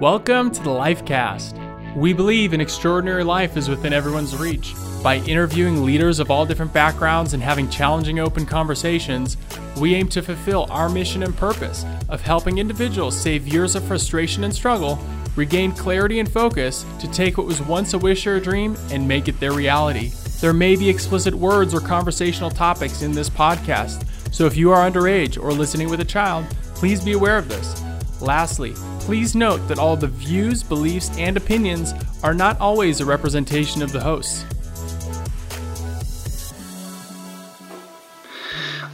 [0.00, 1.94] Welcome to the Lifecast.
[1.94, 4.72] We believe an extraordinary life is within everyone's reach.
[5.02, 9.36] By interviewing leaders of all different backgrounds and having challenging open conversations,
[9.76, 14.42] we aim to fulfill our mission and purpose of helping individuals save years of frustration
[14.44, 14.98] and struggle,
[15.36, 19.06] regain clarity and focus to take what was once a wish or a dream and
[19.06, 20.12] make it their reality.
[20.40, 24.90] There may be explicit words or conversational topics in this podcast, so if you are
[24.90, 27.84] underage or listening with a child, please be aware of this.
[28.22, 28.74] Lastly,
[29.10, 33.90] please note that all the views, beliefs, and opinions are not always a representation of
[33.90, 34.44] the hosts.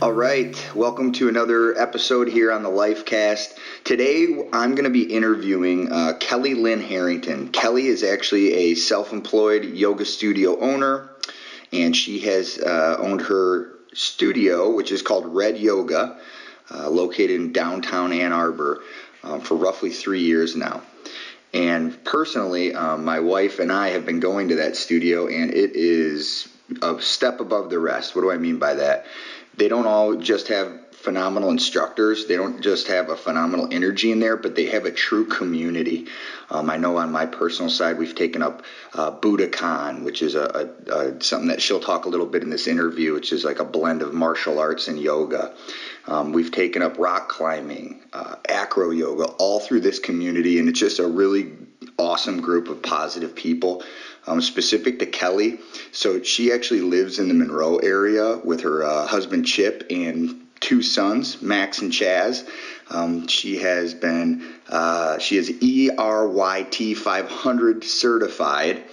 [0.01, 3.59] All right, welcome to another episode here on the Lifecast.
[3.85, 7.51] Today I'm going to be interviewing uh, Kelli Lynn Harrington.
[7.51, 11.11] Kelli is actually a self employed yoga studio owner,
[11.75, 16.19] and she has uh, owned her studio, which is called Red Yoga,
[16.71, 18.81] uh, located in downtown Ann Arbor
[19.27, 20.83] um, for roughly three years now.
[21.53, 25.73] And personally, um, my wife and I have been going to that studio, and it
[25.75, 26.49] is
[26.83, 28.15] a step above the rest.
[28.15, 29.07] What do I mean by that?
[29.57, 32.27] They don't all just have phenomenal instructors.
[32.27, 36.09] They don't just have a phenomenal energy in there, but they have a true community.
[36.51, 40.69] Um, I know on my personal side, we've taken up uh, Budokon, which is a,
[40.89, 43.61] a, a, something that she'll talk a little bit in this interview, which is like
[43.61, 45.55] a blend of martial arts and yoga.
[46.09, 50.81] Um, we've taken up rock climbing, uh, acro yoga, all through this community, and it's
[50.81, 51.53] just a really
[51.99, 53.85] awesome group of positive people.
[54.29, 55.61] Um, specific to Kelli,
[55.93, 60.83] so she actually lives in the Monroe area with her uh, husband Chip and two
[60.83, 62.47] sons, Max and Chaz.
[62.91, 68.85] Um, she has been uh, she is ERYT 500 certified.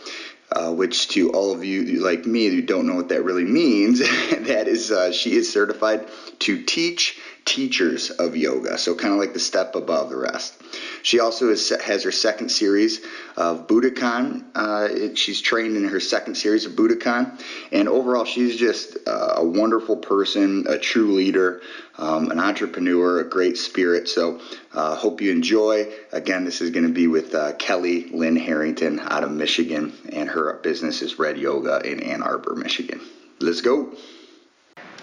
[0.51, 3.97] Uh, which to all of you like me who don't know what that really means,
[4.29, 6.07] that is uh, she is certified
[6.37, 10.55] to teach teachers of yoga, so kind of like the step above the rest.
[11.01, 13.01] She also is, has her second series
[13.35, 14.43] of Budokon.
[14.55, 17.39] Uh, she's trained in her second series of Budokon,
[17.71, 21.61] and overall, she's just uh, a wonderful person, a true leader,
[21.97, 24.07] um, an entrepreneur, a great spirit.
[24.07, 24.39] So,
[24.73, 25.91] uh, hope you enjoy.
[26.11, 30.29] Again, this is going to be with uh, Kelli Lynn Harrington out of Michigan, and
[30.29, 33.01] her business is Red Yoga in Ann Arbor, Michigan.
[33.39, 33.93] Let's go.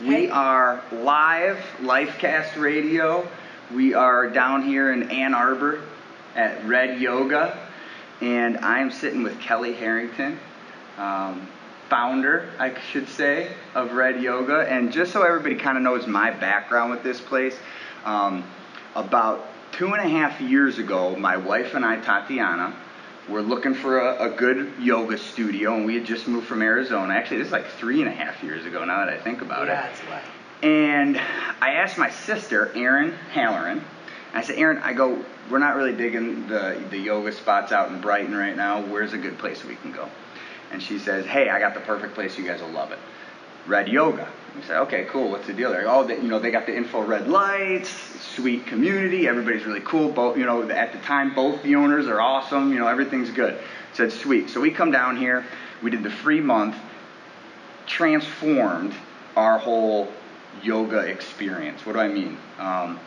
[0.01, 3.29] We are live, Lifecast Radio.
[3.71, 5.83] We are down here in Ann Arbor
[6.35, 7.59] at Red Yoga,
[8.23, 10.39] and I'm sitting with Kelli Harrington,
[10.97, 11.47] um,
[11.91, 14.61] founder, I should say, of Red Yoga.
[14.61, 17.59] And just so everybody kind of knows my background with this place,
[18.07, 18.43] um,
[18.95, 22.75] about two and a half years ago, my wife and I, Tatiana,
[23.29, 27.15] we're looking for a, a, good yoga studio, and we had just moved from Arizona.
[27.15, 29.67] Actually, this is like three and a half years ago now that I think about
[29.67, 29.97] yeah, it.
[30.63, 31.17] Yeah, And
[31.61, 33.83] I asked my sister, Erin Halloran,
[34.33, 38.01] I said, Erin, I go, we're not really digging the, the yoga spots out in
[38.01, 38.81] Brighton right now.
[38.81, 40.09] Where's a good place we can go?
[40.71, 42.39] And she says, hey, I got the perfect place.
[42.39, 42.99] You guys will love it.
[43.67, 44.29] Red Yoga.
[44.57, 45.31] We said, okay, cool.
[45.31, 45.71] What's the deal?
[45.71, 47.89] They're like, oh, they, you know, they got the infrared lights,
[48.35, 49.29] sweet community.
[49.29, 50.11] Everybody's really cool.
[50.11, 52.73] Both, you know, at the time, both the owners are awesome.
[52.73, 53.55] You know, everything's good.
[53.55, 54.51] I said, sweet.
[54.51, 55.45] So we come down here.
[55.83, 56.77] We did the free month.
[57.87, 58.95] Transformed
[59.37, 60.09] our whole
[60.63, 61.87] yoga experience.
[61.87, 62.37] What do I mean?
[62.59, 62.99] Um,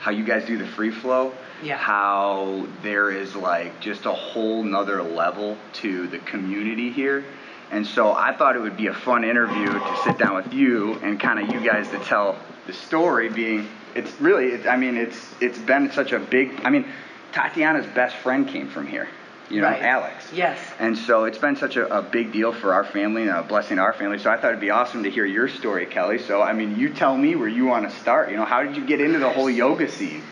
[0.00, 1.32] how you guys do the free flow.
[1.62, 1.76] Yeah.
[1.76, 7.24] How there is like just a whole nother level to the community here
[7.70, 10.94] and so I thought it would be a fun interview to sit down with you
[10.94, 13.28] and kind of you guys to tell the story.
[13.28, 16.60] Being it's really, it, I mean, it's it's been such a big.
[16.64, 16.86] I mean,
[17.32, 19.08] Tatiana's best friend came from here.
[19.50, 19.82] You know, right.
[19.82, 20.30] Alex.
[20.32, 20.58] Yes.
[20.78, 23.78] And so it's been such a, a big deal for our family and a blessing
[23.78, 24.18] to our family.
[24.18, 26.20] So I thought it'd be awesome to hear your story, Kelli.
[26.20, 28.30] So I mean, you tell me where you want to start.
[28.30, 30.22] You know, how did you get into the whole yoga scene?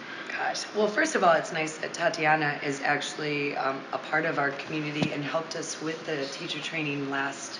[0.47, 0.65] Gosh.
[0.77, 4.53] Well, first of all, it's nice that Tatiana is actually um, a part of our
[4.53, 7.59] community and helped us with the teacher training last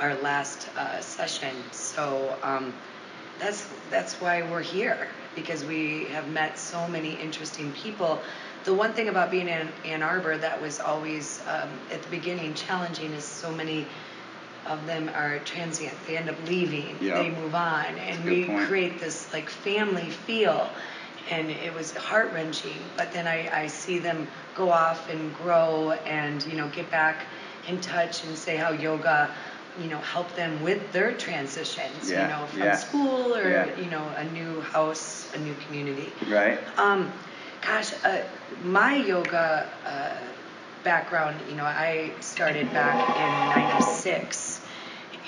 [0.00, 1.54] our last uh, session.
[1.70, 2.74] So um,
[3.38, 8.20] that's that's why we're here because we have met so many interesting people.
[8.64, 12.52] The one thing about being in Ann Arbor that was always um, at the beginning
[12.54, 13.86] challenging is so many
[14.66, 15.94] of them are transient.
[16.08, 16.96] They end up leaving.
[17.00, 17.22] Yeah.
[17.22, 18.66] They move on, and we point.
[18.66, 20.68] create this like family feel
[21.30, 22.78] and it was heart wrenching.
[22.96, 27.26] But then I, I see them go off and grow and you know get back
[27.68, 29.30] in touch and say how yoga
[29.80, 33.80] you know helped them with their transitions yeah, you know from yeah, school or yeah.
[33.80, 37.12] you know a new house a new community right um
[37.60, 38.22] gosh uh,
[38.64, 40.16] my yoga uh,
[40.82, 44.60] background you know i started back in 96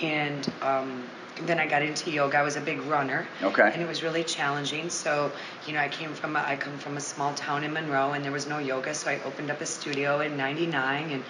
[0.03, 1.05] and um,
[1.47, 2.39] then I got into yoga.
[2.39, 3.27] I was a big runner.
[3.43, 3.71] Okay.
[3.73, 4.91] And it was really challenging.
[4.91, 5.33] So,
[5.67, 8.25] you know, I came from a, I come from a small town in Monroe, and
[8.25, 8.95] there was no yoga.
[8.95, 11.25] So I opened up a studio in '99 and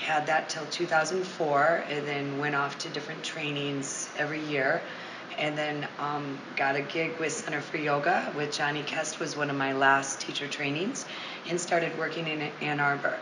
[0.00, 4.82] had that till 2004, and then went off to different trainings every year.
[5.38, 9.50] And then um, got a gig with Center for Yoga with Jonny Kest was one
[9.50, 11.06] of my last teacher trainings,
[11.48, 13.18] and started working in Ann Arbor,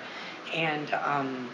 [0.52, 1.49] and um,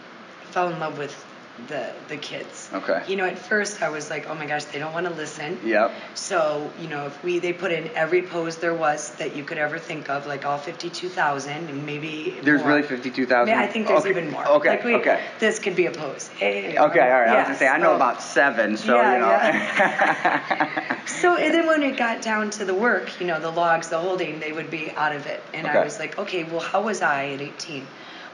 [0.51, 1.25] fell in love with
[1.67, 2.69] the the kids.
[2.73, 3.03] Okay.
[3.07, 5.59] You know, at first I was like, oh my gosh, they don't want to listen.
[5.63, 5.91] Yep.
[6.15, 9.57] So you know, if we they put in every pose there was that you could
[9.57, 12.69] ever think of, like all 52,000 and maybe There's more.
[12.69, 13.47] really 52,000?
[13.53, 14.47] Yeah, I think there's Okay, even more.
[14.47, 15.21] okay, Like we, okay.
[15.39, 16.29] This could be a pose.
[16.29, 16.99] Hey, Okay, all right.
[16.99, 20.99] I was yeah, gonna say I know so- about seven, so Yeah, you know.
[21.19, 23.97] So and then when it got down to the work, you know, the logs, the
[23.99, 25.77] holding, they would be out of it, and Okay.
[25.77, 27.85] I was like, okay, well, how was I at 18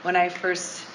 [0.02, 0.85] when I first,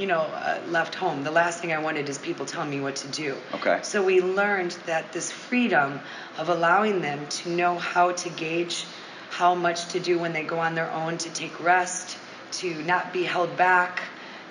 [0.00, 1.22] you know, uh, left home?
[1.22, 3.36] The last thing I wanted is people telling me what to do.
[3.54, 3.80] Okay.
[3.82, 6.00] So we learned that this freedom
[6.38, 8.86] of allowing them to know how to gauge
[9.28, 12.18] how much to do when they go on their own, to take rest,
[12.52, 14.02] to not be held back,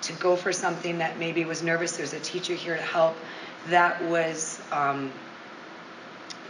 [0.02, 1.96] to go for something that maybe was nervous.
[1.96, 3.16] There's a teacher here to help.
[3.68, 5.12] That was um,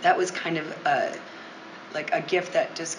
[0.02, 1.19] that was kind of a
[1.93, 2.99] like a gift that just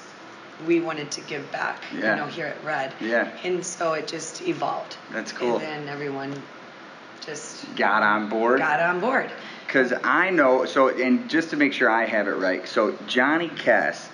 [0.67, 1.83] we wanted to give back.
[1.93, 2.11] Yeah.
[2.11, 2.93] You know, here at Red.
[2.99, 3.31] Yeah.
[3.43, 4.97] And so it just evolved.
[5.11, 5.55] That's cool.
[5.55, 6.41] And then everyone
[7.25, 8.59] just Got on board.
[8.59, 9.31] got on board.
[9.65, 13.47] Because I know, so, and just to make sure I have it right, so Jonny
[13.49, 14.09] Kest,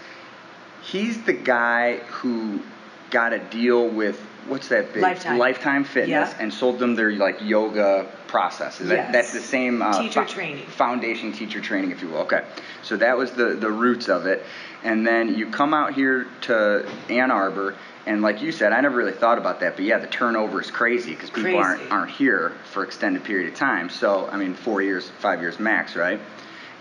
[0.83, 2.61] he's the guy who
[3.09, 5.01] got a deal with, what's that big?
[5.03, 5.83] Lifetime.
[5.83, 6.33] Fitness Yeah.
[6.39, 8.87] and sold them their, like, yoga processes.
[8.89, 9.11] That, Yes.
[9.13, 9.81] that's the same.
[9.81, 10.65] Uh, Teacher training.
[10.67, 12.19] Foundation teacher training, if you will.
[12.19, 12.43] Okay.
[12.83, 14.43] So that was the, the roots of it.
[14.83, 17.75] And then you come out here to Ann Arbor,
[18.05, 20.71] and like you said, I never really thought about that, but yeah, the turnover is
[20.71, 21.57] crazy because people Crazy.
[21.57, 23.89] aren't aren't here for extended period of time.
[23.89, 26.19] So I mean, four years, five years max, right?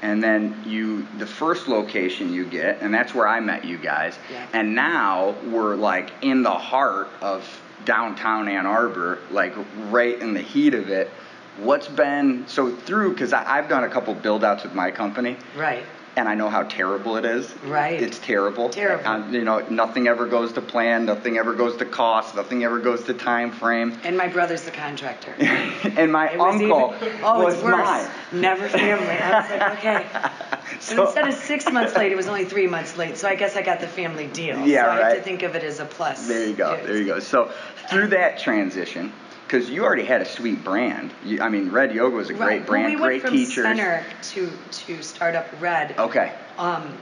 [0.02, 4.19] And then you, the first location you get, and that's where I met you guys.
[4.31, 4.46] Yeah.
[4.52, 7.48] And now we're like in the heart of
[7.84, 9.54] downtown Ann Arbor, like
[9.90, 11.10] right in the heat of it.
[11.58, 13.12] What's been so through?
[13.12, 15.84] Because I've done a couple build outs with my company, Right.
[16.16, 17.54] And I know how terrible it is.
[17.64, 18.00] Right.
[18.02, 18.70] It's terrible.
[18.70, 19.06] Terrible.
[19.06, 21.04] Um, you know, nothing ever goes to plan.
[21.04, 22.34] Nothing ever goes to cost.
[22.34, 23.98] Nothing ever goes to time frame.
[24.02, 25.34] And my brother's the contractor.
[25.38, 27.76] and my It was uncle even, oh, was it's worse.
[27.84, 28.08] mine.
[28.32, 29.06] Never family.
[29.06, 30.80] I was like, okay.
[30.80, 33.19] So, instead of six months late, it was only three months late.
[33.19, 34.66] So I guess I got the family deal.
[34.66, 36.26] Yeah, so I have to think of it as a plus.
[36.26, 36.80] There you go.
[36.82, 37.20] There you go.
[37.20, 37.52] So
[37.90, 39.12] through that transition,
[39.46, 41.12] because you already had a sweet brand.
[41.25, 43.64] You, I mean, Red Yoga was a great brand, well, we great went from teachers.
[43.64, 44.04] Center
[44.34, 45.94] to to start up Red.
[45.98, 46.32] Okay.
[46.58, 46.98] Um,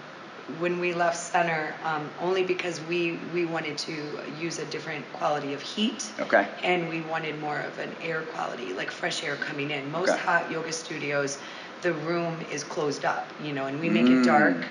[0.59, 3.95] when we left Center, um, only because we we wanted to
[4.39, 6.13] use a different quality of heat.
[6.21, 6.47] Okay.
[6.63, 9.91] And we wanted more of an air quality, like fresh air coming in.
[9.91, 10.21] Most Okay.
[10.21, 11.39] hot yoga studios,
[11.81, 14.21] the room is closed up, you know, and we make Mm.
[14.21, 14.67] it dark.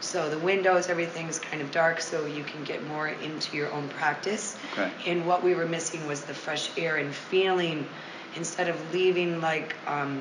[0.00, 3.88] So the windows, everything's kind of dark, so you can get more into your own
[3.88, 4.56] practice.
[4.72, 4.90] Okay.
[5.06, 7.86] And what we were missing was the fresh air and feeling,
[8.34, 10.20] instead of leaving like, um,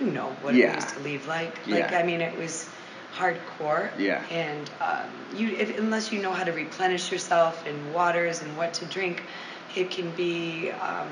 [0.00, 0.70] you know, what Yeah.
[0.70, 1.66] it used to leave like.
[1.66, 2.68] Like I mean, it was
[3.16, 3.90] hardcore.
[3.98, 4.22] Yeah.
[4.30, 8.74] And um, you, if, unless you know how to replenish yourself and waters and what
[8.74, 9.22] to drink,
[9.74, 10.70] it can be.
[10.70, 11.08] Um,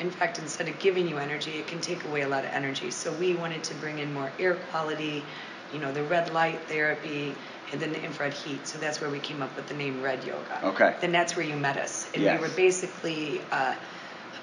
[0.00, 2.90] in fact, instead of giving you energy, it can take away a lot of energy.
[2.90, 5.22] So we wanted to bring in more air quality,
[5.72, 7.34] you know, the red light therapy,
[7.72, 8.66] and then the infrared heat.
[8.66, 10.60] So that's where we came up with the name Red Yoga.
[10.64, 10.96] Okay.
[11.00, 12.40] Then that's where you met us, and Yes.
[12.40, 13.74] we were basically, uh,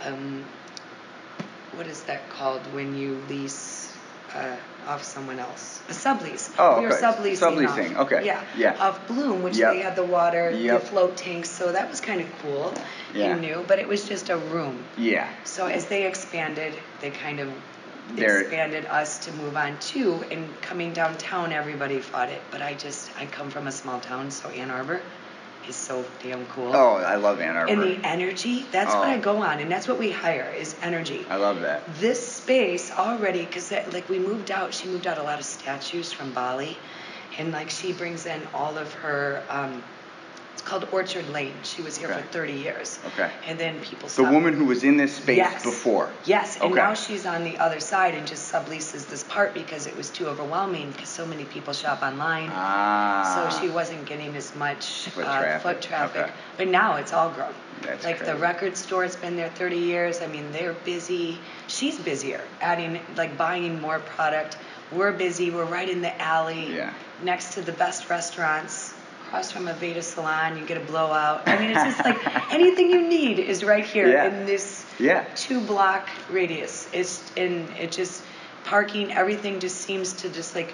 [0.05, 0.45] um,
[1.75, 3.93] what is that called when you lease
[4.35, 4.55] uh,
[4.87, 5.81] off someone else?
[5.89, 6.53] A sublease.
[6.59, 7.01] Oh, we were okay.
[7.05, 7.37] subleasing.
[7.67, 8.25] Subleasing, off- okay.
[8.25, 8.43] Yeah.
[8.57, 8.87] Yeah.
[8.87, 9.73] Of Bloom, which Yep.
[9.73, 10.81] they had the water, Yep.
[10.81, 11.49] the float tanks.
[11.49, 12.73] So that was kind of cool
[13.13, 13.27] Yeah.
[13.31, 14.83] and new, but it was just a room.
[14.97, 15.27] Yeah.
[15.45, 17.49] So as they expanded, they kind of
[18.15, 20.23] They're- expanded us to move on too.
[20.31, 22.41] And coming downtown, everybody fought it.
[22.51, 25.01] But I just, I come from a small town, so Ann Arbor
[25.67, 26.73] is so damn cool.
[26.75, 27.71] Oh, I love Ann Arbor.
[27.71, 29.11] And the energy, that's what Oh.
[29.11, 31.25] I go on, and that's what we hire is energy.
[31.29, 31.83] I love that.
[31.99, 36.13] This space already, because like we moved out, she moved out a lot of statues
[36.13, 36.77] from Bali,
[37.37, 39.43] and like she brings in all of her.
[39.49, 39.83] Um,
[40.67, 41.53] called Orchid Lane.
[41.63, 42.21] She was here Okay.
[42.21, 42.99] for 30 years.
[43.07, 43.31] Okay.
[43.47, 44.09] And then people.
[44.09, 45.63] The woman who was in this space Yes.
[45.63, 46.09] before.
[46.25, 46.75] Yes, and Okay.
[46.81, 50.27] now she's on the other side and just subleases this part because it was too
[50.27, 52.51] overwhelming because so many people shop online.
[52.53, 53.31] Ah.
[53.33, 55.61] So she wasn't getting as much Foot uh, traffic.
[55.61, 56.21] foot traffic.
[56.23, 56.31] Okay.
[56.57, 57.53] But now it's all grown.
[57.81, 60.21] That's like the record store's been there 30 years.
[60.21, 61.39] I mean, they're busy.
[61.67, 64.57] She's busier, adding like buying more product.
[64.91, 65.49] We're busy.
[65.51, 66.91] We're right in the alley, Yeah.
[67.21, 68.93] next to the best restaurants.
[69.27, 71.43] Across from a Veda salon, you get a blowout.
[71.47, 72.17] I mean, it's just like
[72.53, 74.27] anything you need is right here Yeah.
[74.27, 75.25] in this Yeah.
[75.35, 76.87] two block radius.
[76.93, 78.23] It's and it just
[78.63, 80.73] parking everything just seems to just like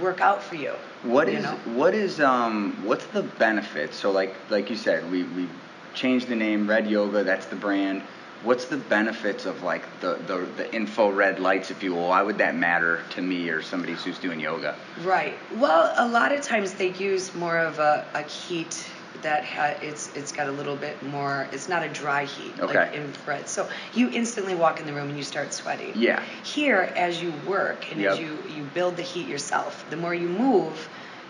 [0.00, 0.74] work out for you.
[1.02, 1.58] What you is know?
[1.74, 3.94] what is um what's the benefit?
[3.94, 5.48] So like like you said, we we
[5.92, 7.24] changed the name Red Yoga.
[7.24, 8.02] That's the brand.
[8.42, 12.08] What's the benefits of like the, the the infrared lights, if you will?
[12.08, 14.76] Why would that matter to me or somebody who's doing yoga?
[15.02, 15.36] Right.
[15.56, 18.88] Well, a lot of times they use more of a, a heat
[19.22, 21.48] that ha- it's it's got a little bit more.
[21.52, 23.48] It's not a dry heat like infrared.
[23.48, 25.92] So you instantly walk in the room and you start sweating.
[25.94, 26.22] Yeah.
[26.42, 30.28] Here, as you work and as you you build the heat yourself, the more you
[30.28, 30.88] move,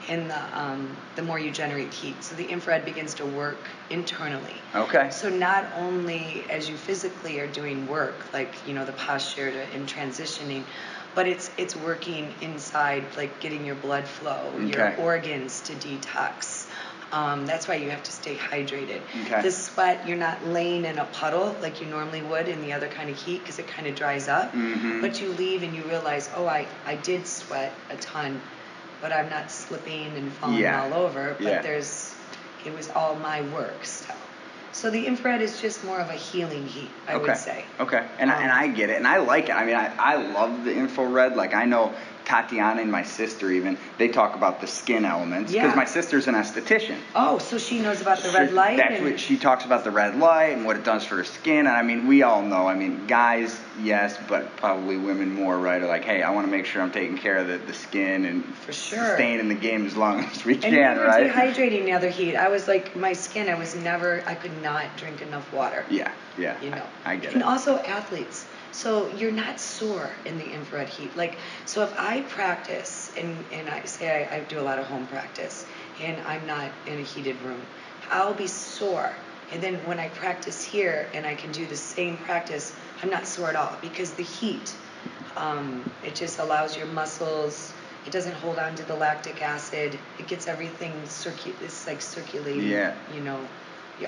[0.08, 2.22] and the um, the more you generate heat.
[2.22, 3.58] So the infrared begins to work
[3.90, 4.54] internally.
[4.74, 5.10] Okay.
[5.10, 9.62] So not only as you physically are doing work, like you know the posture to,
[9.74, 10.62] and transitioning,
[11.14, 16.68] but it's it's working inside, like getting your blood flow, your organs to detox.
[17.12, 19.00] Um, that's why you have to stay hydrated.
[19.24, 19.40] Okay.
[19.40, 22.88] The sweat, you're not laying in a puddle like you normally would in the other
[22.88, 24.52] kind of heat because it kind of dries up.
[24.52, 25.00] Mm-hmm.
[25.00, 28.40] But you leave and you realize, oh, I, I did sweat a ton,
[29.00, 30.82] but I'm not slipping and falling Yeah.
[30.82, 31.34] all over.
[31.38, 31.62] But Yeah.
[31.62, 32.14] there's,
[32.64, 34.16] it was all my work still.
[34.72, 37.28] So the infrared is just more of a healing heat, I okay.
[37.28, 37.64] would say.
[37.80, 38.04] Okay.
[38.18, 38.96] And, Um, and I get it.
[38.96, 39.52] And I like it.
[39.52, 41.34] I mean, I, I love the infrared.
[41.34, 41.94] Like, I know
[42.26, 45.52] Tatiana and my sister even, they talk about the skin elements.
[45.52, 45.74] Because Yeah.
[45.76, 46.96] my sister's an esthetician.
[47.14, 48.78] Oh, so she knows about the red light.
[48.78, 51.24] That's and, what she talks about the red light and what it does for the
[51.24, 51.60] skin.
[51.60, 52.66] And I mean, we all know.
[52.66, 55.80] I mean, guys, yes, but probably women more, right?
[55.80, 58.24] Are like, hey, I want to make sure I'm taking care of the, the skin
[58.24, 59.14] and For sure.
[59.14, 61.32] staying in the game as long as we and can, we were right?
[61.32, 62.34] dehydrating the other heat.
[62.34, 65.84] I was like, my skin, I was never, I could not drink enough water.
[65.88, 66.60] Yeah, yeah.
[66.60, 66.82] you know.
[67.04, 67.34] I, I get and it.
[67.34, 68.45] And also athletes.
[68.72, 71.16] So you're not sore in the infrared heat.
[71.16, 74.86] Like, so if I practice and, and I say I, I do a lot of
[74.86, 75.66] home practice
[76.02, 77.62] and I'm not in a heated room,
[78.10, 79.12] I'll be sore.
[79.52, 83.26] And then when I practice here and I can do the same practice, I'm not
[83.26, 84.74] sore at all because the heat,
[85.36, 87.72] um, it just allows your muscles.
[88.04, 89.98] It doesn't hold on to the lactic acid.
[90.18, 92.68] It gets everything circu- It's like circulating.
[92.68, 92.94] Yeah.
[93.14, 93.40] You know,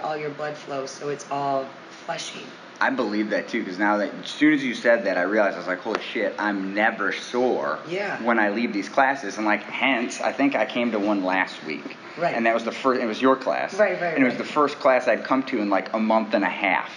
[0.03, 2.47] all your blood flow, so it's all flushing.
[2.81, 5.57] I believe that too, because now that as soon as you said that, I realized
[5.57, 8.23] I was like, holy shit, I'm never sore Yeah.
[8.23, 11.65] when I leave these classes, and like, hence, I think I came to one last
[11.65, 12.35] week, Right.
[12.35, 13.01] and that was the first.
[13.03, 15.59] It was your class, Right, right, and it was the first class I'd come to
[15.61, 16.91] in like a month and a half.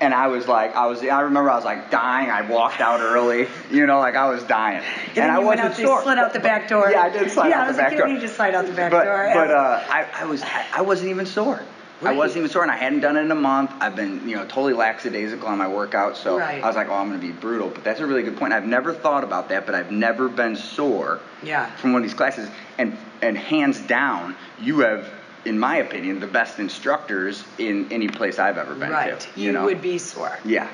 [0.00, 2.30] And I was like, I was, I remember I was like dying.
[2.30, 4.84] I walked out early, you know, like I was dying.
[5.08, 6.02] And, then I wasn't out, sore.
[6.04, 6.88] slid out the back door.
[6.88, 8.06] Yeah, I did slide yeah, out I was the like, back you door.
[8.06, 9.30] don't need to slide out the back but, door.
[9.34, 11.60] But uh, I, I was, I, I wasn't even sore.
[12.02, 13.72] I wasn't even sore, and I hadn't done it in a month.
[13.80, 16.62] I've been, you know, totally lackadaisical on my workout, so Right.
[16.62, 17.70] I was like, oh, I'm going to be brutal.
[17.70, 18.52] But that's a really good point.
[18.52, 21.74] I've never thought about that, but I've never been sore yeah.
[21.76, 22.48] from one of these classes.
[22.78, 25.10] And and hands down, you have,
[25.44, 29.18] in my opinion, the best instructors in any place I've ever been Right.
[29.18, 29.40] to.
[29.40, 29.64] You, know?
[29.64, 30.38] would be sore.
[30.44, 30.68] Yeah.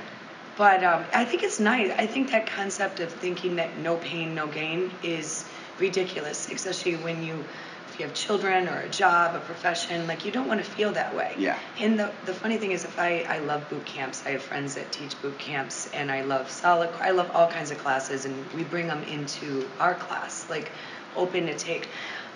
[0.58, 1.90] But um, I think it's nice.
[1.96, 5.46] I think that concept of thinking that no pain, no gain is
[5.78, 7.44] ridiculous, especially when you
[7.94, 10.90] if you have children or a job, a profession, like you don't want to feel
[10.92, 11.32] that way.
[11.38, 11.56] Yeah.
[11.78, 14.24] And the, the funny thing is if I, I love boot camps.
[14.26, 17.70] I have friends that teach boot camps and I love solid I love all kinds
[17.70, 20.72] of classes and we bring them into our class, like
[21.14, 21.88] open to take.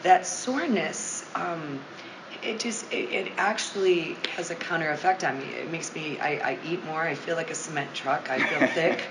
[0.04, 1.80] That soreness, um,
[2.40, 5.46] it just it, it actually has a counter effect on me.
[5.46, 7.02] It makes me I, I eat more.
[7.02, 8.30] I feel like a cement truck.
[8.30, 9.02] I feel thick.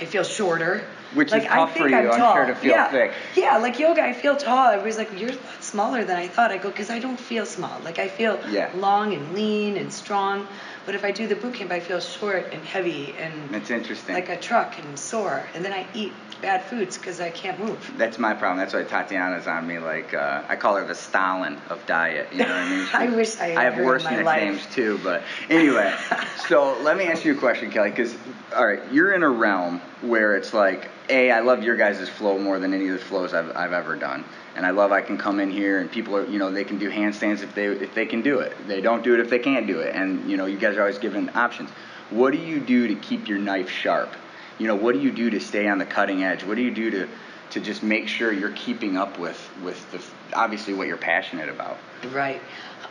[0.00, 0.86] I feel shorter.
[1.14, 2.34] Which is like, I tough for think you, I'm I'm tall.
[2.34, 2.90] sure, to feel yeah.
[2.90, 3.12] thick.
[3.36, 4.68] Yeah, like yoga, I feel tall.
[4.68, 5.32] Everybody's like, you're
[5.70, 6.50] smaller than I thought.
[6.50, 7.78] I go, because I don't feel small.
[7.84, 8.70] Like I feel Yeah.
[8.74, 10.46] long and lean and strong.
[10.86, 14.14] But if I do the boot camp, I feel short and heavy and That's interesting.
[14.14, 15.42] like a truck and sore.
[15.54, 16.12] And then I eat
[16.42, 17.78] bad foods because I can't move.
[17.98, 18.58] That's my problem.
[18.58, 19.78] That's why Tatiana's on me.
[19.78, 22.28] Like uh, I call her the Stalin of diet.
[22.32, 22.86] You know what I mean?
[22.94, 24.74] I wish I had I have worse my nicknames life.
[24.74, 25.94] too, but anyway.
[26.48, 27.90] so let me ask you a question, Kelli.
[27.94, 28.16] Because
[28.56, 32.38] all right, you're in a realm where it's like, a, I love your guys' flow
[32.38, 34.24] more than any of the flows I've, I've ever done,
[34.56, 36.78] and I love I can come in here and people are, you know, they can
[36.78, 38.56] do handstands if they if they can do it.
[38.66, 40.80] They don't do it if they can't do it, and you know, you guys are
[40.80, 41.70] always given options.
[42.10, 44.10] What do you do to keep your knife sharp?
[44.58, 46.44] You know, what do you do to stay on the cutting edge?
[46.44, 47.08] What do you do to
[47.50, 50.02] to just make sure you're keeping up with with the
[50.36, 51.78] obviously what you're passionate about?
[52.12, 52.40] Right.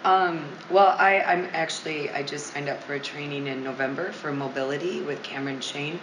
[0.04, 4.32] Um, well, I, I'm actually, I just signed up for a training in November for
[4.32, 6.00] mobility with Cameron Shayne.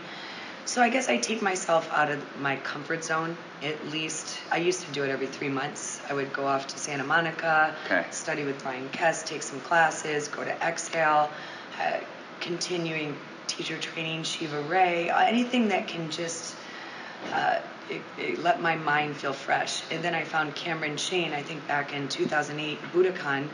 [0.66, 3.36] So I guess I take myself out of my comfort zone.
[3.62, 6.00] At least I used to do it every three months.
[6.10, 8.04] I would go off to Santa Monica, Okay.
[8.10, 11.30] study with Bryan Kest, take some classes, go to Exhale,
[11.80, 12.00] uh,
[12.40, 16.56] continuing teacher training, Shiva Rea, uh, anything that can just
[17.32, 17.58] uh,
[17.88, 19.82] it, it let my mind feel fresh.
[19.92, 23.48] And then I found Cameron Shayne, I think back in 2008, Budokon,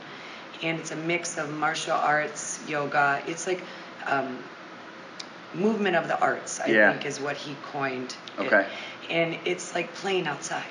[0.63, 3.23] and it's a mix of martial arts, yoga.
[3.27, 3.63] It's like
[4.07, 4.39] um,
[5.55, 6.93] movement of the arts, I Yeah.
[6.93, 8.17] think, is what he coined.
[8.39, 8.41] it.
[8.47, 8.67] Okay.
[9.11, 10.65] And it's like playing outside.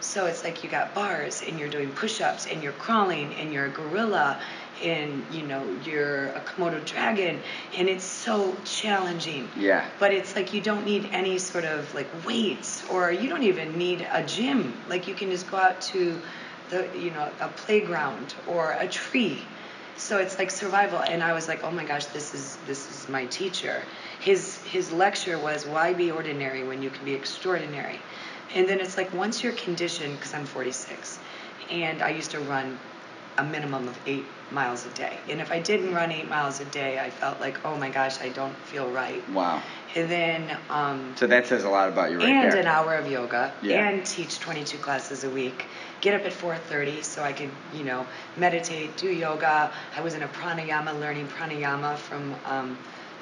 [0.00, 3.66] So it's like you got bars and you're doing push-ups and you're crawling and you're
[3.66, 4.40] a gorilla
[4.82, 7.38] and you know you're a Komodo dragon
[7.76, 9.46] and it's so challenging.
[9.58, 9.84] Yeah.
[9.98, 13.76] But it's like you don't need any sort of like weights or you don't even
[13.76, 14.72] need a gym.
[14.88, 16.18] Like you can just go out to
[16.70, 19.38] the you know a playground or a tree.
[19.98, 23.08] So it's like survival and I was like, "Oh my gosh, this is this is
[23.10, 23.82] my teacher."
[24.20, 27.98] His his lecture was why be ordinary when you can be extraordinary.
[28.54, 31.18] And then it's like once you're conditioned cuz I'm 46
[31.70, 32.78] and I used to run
[33.38, 35.16] a minimum of eight miles a day.
[35.28, 38.20] And if I didn't run eight miles a day, I felt like, oh my gosh,
[38.20, 39.26] I don't feel right.
[39.30, 39.62] Wow.
[39.94, 42.60] And then, um, So that says a lot about you right and there.
[42.60, 43.88] an hour of yoga, Yeah.
[43.88, 45.64] and teach 22 classes a week.
[46.00, 49.70] Get up at 4:30 so I could, you know, meditate, do yoga.
[49.96, 52.76] I was in a pranayama, learning pranayama from um,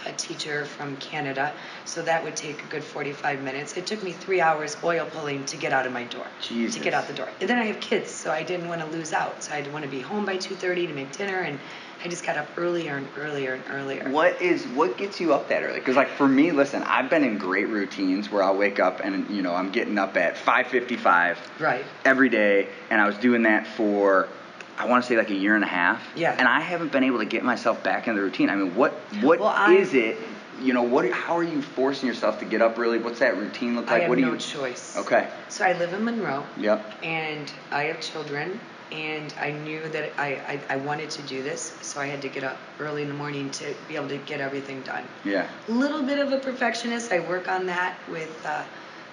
[0.08, 1.54] a teacher from Canada.
[1.84, 3.76] So that would take a good 45 minutes.
[3.76, 6.26] It took me three hours oil pulling to get out of my door.
[6.40, 6.76] Jesus.
[6.76, 7.28] To get out the door.
[7.40, 9.42] And then I have kids, so I didn't want to lose out.
[9.44, 11.58] So I would want to be home by 2:30 to make dinner, and
[12.04, 14.08] I just got up earlier and earlier and earlier.
[14.10, 15.80] What is what gets you up that early?
[15.80, 19.28] Because like for me, listen, I've been in great routines where I'll wake up and
[19.30, 21.84] you know I'm getting up at 5:55 Right.
[22.04, 24.28] every day, and I was doing that for
[24.78, 26.02] I want to say like a year and a half.
[26.16, 26.34] Yeah.
[26.38, 28.48] And I haven't been able to get myself back in the routine.
[28.50, 30.16] I mean, what what Well, is it?
[30.62, 31.08] You know, what?
[31.10, 32.98] How are you forcing yourself to get up early?
[32.98, 34.00] What's that routine look I like?
[34.02, 34.38] have what do no you?
[34.38, 34.96] choice.
[34.96, 35.28] Okay.
[35.48, 36.44] So I live in Monroe.
[36.56, 36.94] Yep.
[37.04, 38.58] and I have children,
[38.90, 42.28] and I knew that I, I, I wanted to do this, so I had to
[42.28, 45.04] get up early in the morning to be able to get everything done.
[45.24, 45.48] Yeah.
[45.68, 47.12] A little bit of a perfectionist.
[47.12, 48.64] I work on that with uh,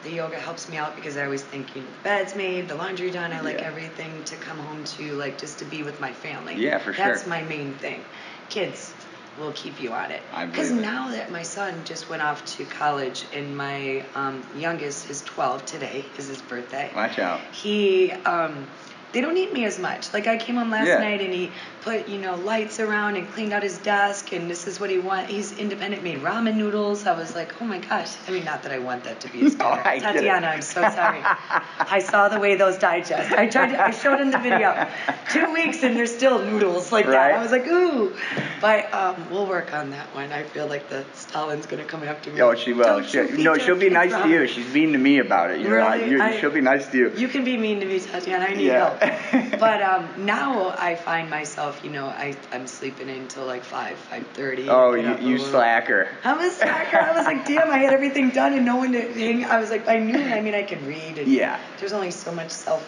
[0.06, 2.76] the yoga helps me out because I always think, you know, the bed's made, the
[2.76, 3.34] laundry done.
[3.34, 3.66] I like Yeah.
[3.68, 6.56] everything to come home to, like just to be with my family.
[6.56, 7.30] Yeah, for That's sure.
[7.30, 8.06] my main thing.
[8.50, 8.94] Kids
[9.38, 10.22] will keep you on it.
[10.52, 15.22] Because now that my son just went off to college, and my um, youngest is
[15.24, 17.42] 12 today, is his birthday Watch out.
[17.52, 18.68] he um
[19.14, 20.14] they don't need me as much.
[20.14, 21.00] Like I came on last Yeah.
[21.00, 24.68] night and he put, you know, lights around and cleaned out his desk and this
[24.68, 25.28] is what he want.
[25.28, 27.06] He's independent, made ramen noodles.
[27.08, 28.10] I was like, oh my gosh.
[28.28, 30.00] I mean, not that I want that to be his No, dinner.
[30.02, 31.22] Tatiana, I'm so sorry.
[31.24, 33.32] I saw the way those digest.
[33.32, 33.68] I tried.
[33.72, 34.88] To, I showed him the video.
[35.32, 37.14] Two weeks and there's still noodles like Right.
[37.32, 37.40] that.
[37.40, 38.14] I was like, ooh.
[38.60, 40.32] But um, we'll work on that one.
[40.34, 42.42] I feel like the Stalin's gonna come after me.
[42.42, 43.02] Oh, she will.
[43.04, 44.48] She, no, she'll be nice to you.
[44.48, 45.60] She's mean to me about it.
[45.62, 46.12] You know, I- Really?
[46.12, 47.12] you- I- she'll be nice to you.
[47.16, 48.46] You can be mean to me, Tatiana.
[48.46, 48.90] I need Yeah.
[48.90, 49.05] help.
[49.60, 54.26] But um, now I find myself, you know, I I'm sleeping until like five, five
[54.34, 54.68] thirty.
[54.70, 56.10] oh, you, you slacker.
[56.24, 57.00] I'm a slacker.
[57.00, 59.46] I was like, damn, I had everything done and no one to hang.
[59.46, 60.18] I was like, I knew.
[60.20, 61.18] I mean, I can read.
[61.18, 61.60] And Yeah.
[61.80, 62.84] There's only so much self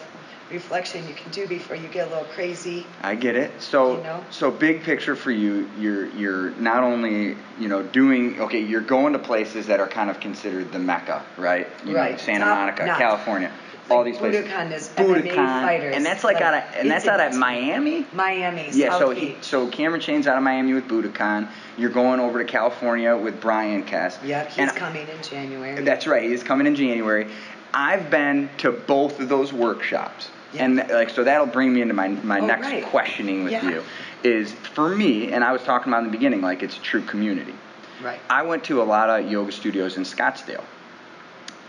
[0.50, 2.86] reflection you can do before you get a little crazy.
[3.02, 3.50] I get it.
[3.60, 4.24] So, You know?
[4.30, 9.12] so big picture for you, you're you're not only you know doing okay, you're going
[9.12, 11.66] to places that are kind of considered the mecca, right?
[11.84, 12.20] You know, Right.
[12.20, 12.98] Santa Top Monica, notch.
[12.98, 13.52] California,
[13.90, 14.46] all these places.
[14.46, 15.96] Budokon is MMA fighters.
[15.96, 17.34] and that's like, Like, out of and that's out of.
[17.36, 18.06] Miami.
[18.12, 19.20] Miami, Yeah, South so Beach.
[19.20, 21.48] he, so Cameron Shayne's out of Miami with Budokon.
[21.76, 24.20] You're going over to California with Bryan Kest.
[24.24, 25.82] Yep, he's And- coming in January.
[25.82, 26.22] That's right.
[26.28, 27.28] He's coming in January.
[27.74, 30.64] I've been to both of those workshops, Yeah.
[30.64, 32.84] and like so that'll bring me into my my Oh, next right.
[32.84, 33.68] questioning with Yeah.
[33.70, 33.82] you.
[34.24, 37.02] Is for me, and I was talking about in the beginning, like it's a true
[37.02, 37.54] community.
[38.02, 38.20] right.
[38.30, 40.62] I went to a lot of yoga studios in Scottsdale.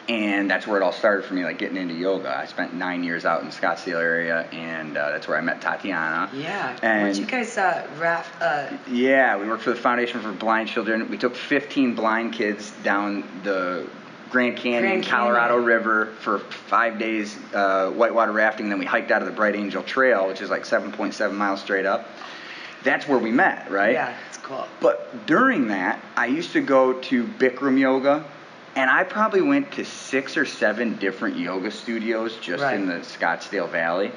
[0.09, 2.35] And that's where it all started for me, like getting into yoga.
[2.35, 5.61] I spent nine years out in the Scottsdale area, and uh, that's where I met
[5.61, 6.31] Tatiana.
[6.33, 6.77] Yeah.
[6.81, 8.41] And Weren't you guys uh, raft?
[8.41, 11.11] Uh, yeah, we worked for the Foundation for Blind Children.
[11.11, 13.87] We took 15 blind kids down the
[14.31, 18.65] Grand Canyon, Grand Colorado River for five days uh, whitewater rafting.
[18.65, 21.61] and Then we hiked out of the Bright Angel Trail, which is like 7.7 miles
[21.61, 22.09] straight up.
[22.83, 23.93] That's where we met, right?
[23.93, 24.65] Yeah, it's cool.
[24.79, 28.25] But during that, I used to go to Bikram yoga,
[28.79, 32.75] and I probably went to six or seven different yoga studios just Right.
[32.75, 34.11] in the Scottsdale Valley.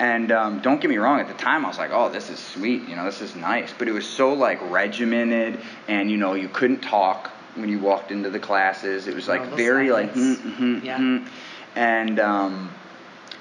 [0.00, 2.38] And um, don't get me wrong, at the time I was like, oh, this is
[2.38, 3.72] sweet, you know, this is nice.
[3.76, 8.10] But it was so like regimented, and you know, you couldn't talk when you walked
[8.10, 9.06] into the classes.
[9.06, 10.98] It was like very like, mm, mm, Yeah.
[10.98, 11.28] mm.
[11.76, 12.70] and um,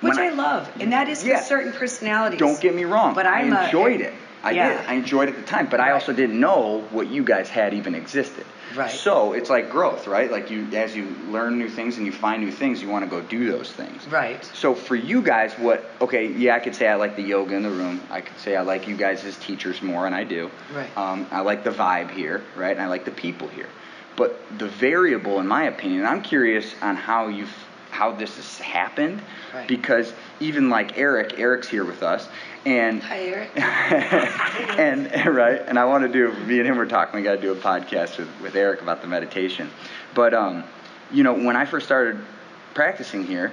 [0.02, 2.40] Which when I, love, and that is for certain personalities.
[2.40, 3.14] don't get me wrong.
[3.16, 4.14] But I'm I a- enjoyed it.
[4.44, 4.70] I yeah.
[4.82, 4.88] did.
[4.90, 7.74] I enjoyed it at the time, but I also didn't know what you guys had
[7.74, 8.46] even existed.
[8.76, 8.92] Right.
[8.92, 10.32] So it's like growth, right?
[10.32, 13.10] Like you, as you learn new things and you find new things, you want to
[13.10, 14.08] go do those things.
[14.08, 14.44] Right.
[14.54, 15.90] So for you guys, what?
[16.02, 18.02] Okay, yeah, I could say I like the yoga in the room.
[18.10, 20.52] I could say I like you guys as teachers more, and I do.
[20.74, 20.90] Right.
[20.98, 22.72] Um, I like the vibe here, right?
[22.72, 23.70] And I like the people here.
[24.16, 27.54] But the variable, in my opinion, I'm curious on how you've
[27.92, 29.20] how this has happened,
[29.54, 29.68] Right.
[29.68, 32.30] because even like Eric, Eric's here with us,
[32.66, 33.52] and Hi, Eric.
[34.80, 36.32] and right, and I want to do.
[36.46, 37.20] Me and him were talking.
[37.20, 39.70] We got to do a podcast with, with Eric about the meditation.
[40.14, 40.64] But um,
[41.12, 42.20] you know, when I first started
[42.74, 43.52] practicing here,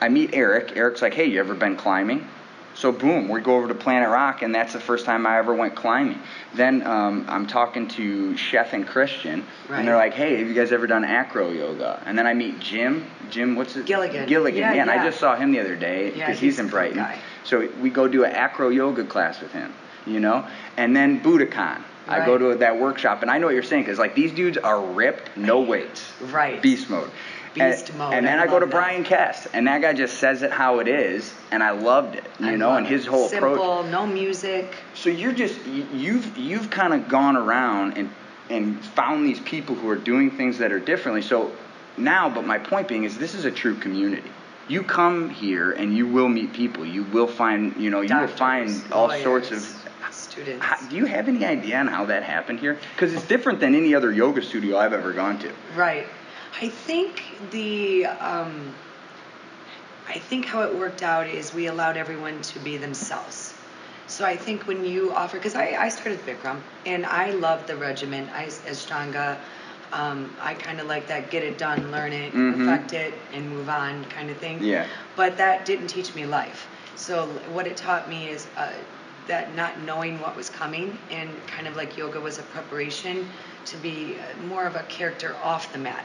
[0.00, 0.76] I meet Eric.
[0.76, 2.26] Eric's like, hey, you ever been climbing?
[2.74, 5.52] So boom, we go over to Planet Rock, and that's the first time I ever
[5.52, 6.20] went climbing.
[6.54, 9.80] Then um, I'm talking to Chef and Christian, Right.
[9.80, 12.60] and they're like, "Hey, have you guys ever done acro yoga?" And then I meet
[12.60, 13.04] Jim.
[13.30, 13.84] Jim, what's it?
[13.84, 14.28] Gilligan.
[14.28, 14.60] Gilligan.
[14.60, 16.98] Yeah, and I just saw him the other day because Yeah, he's, he's in Brighton.
[16.98, 17.18] guy.
[17.44, 19.72] So we go do an acro yoga class with him,
[20.06, 20.46] you know,
[20.76, 21.82] and then Budokon.
[22.10, 24.56] I go to that workshop, and I know what you're saying because like these dudes
[24.56, 26.60] are ripped, no weights, Right.
[26.62, 27.10] beast mode.
[27.52, 28.70] Beast and, mode, And then I I, go to that.
[28.72, 32.24] Bryan Kest, and that guy just says it how it is, and I loved it,
[32.40, 33.90] you I know, and his whole Simple, approach.
[33.92, 34.74] no music.
[34.94, 38.10] So you're just you've you've kind of gone around and
[38.48, 41.20] and found these people who are doing things that are differently.
[41.20, 41.52] So
[41.98, 44.30] now, but my point being is this is a true community.
[44.68, 46.84] You come here and you will meet people.
[46.84, 49.66] You will find you know you will find all sorts of.
[50.10, 50.64] students.
[50.64, 52.78] How, do you have any idea on how that happened here?
[52.94, 55.52] Because it's different than any other yoga studio I've ever gone to.
[55.74, 56.06] Right.
[56.60, 58.74] I think the um,
[60.08, 63.54] I think how it worked out is we allowed everyone to be themselves.
[64.06, 67.76] So I think when you offer, because I, I started Bikram and I love the
[67.76, 69.38] regimen, I Ashtanga,
[69.92, 72.66] um, I kind of like that get it done, learn it, Mhm.
[72.66, 74.62] perfect it, and move on kind of thing.
[74.62, 74.86] Yeah.
[75.16, 76.66] But that didn't teach me life.
[76.96, 78.70] So what it taught me is uh,
[79.28, 83.28] that not knowing what was coming and kind of like yoga was a preparation
[83.66, 86.04] to be uh, more of a character off the mat.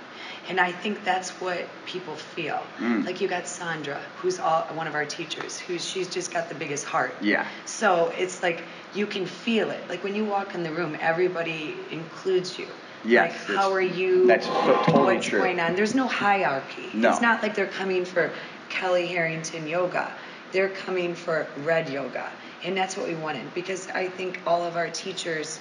[0.49, 2.61] And I think that's what people feel.
[2.79, 3.05] Mm.
[3.05, 6.55] Like you got Sandra, who's all, one of our teachers, who's she's just got the
[6.55, 7.15] biggest heart.
[7.21, 7.47] Yeah.
[7.65, 9.87] So it's like you can feel it.
[9.87, 12.67] Like when you walk in the room, everybody includes you.
[13.05, 14.27] Yes, Like how are you?
[14.27, 15.39] that's totally what's true.
[15.39, 15.75] going on?
[15.75, 16.89] There's no hierarchy.
[16.93, 17.09] No.
[17.11, 18.31] It's not like they're coming for
[18.69, 20.11] Kelli Harrington yoga.
[20.51, 22.31] They're coming for red yoga.
[22.63, 25.59] And that's what we wanted because I think all of our teachers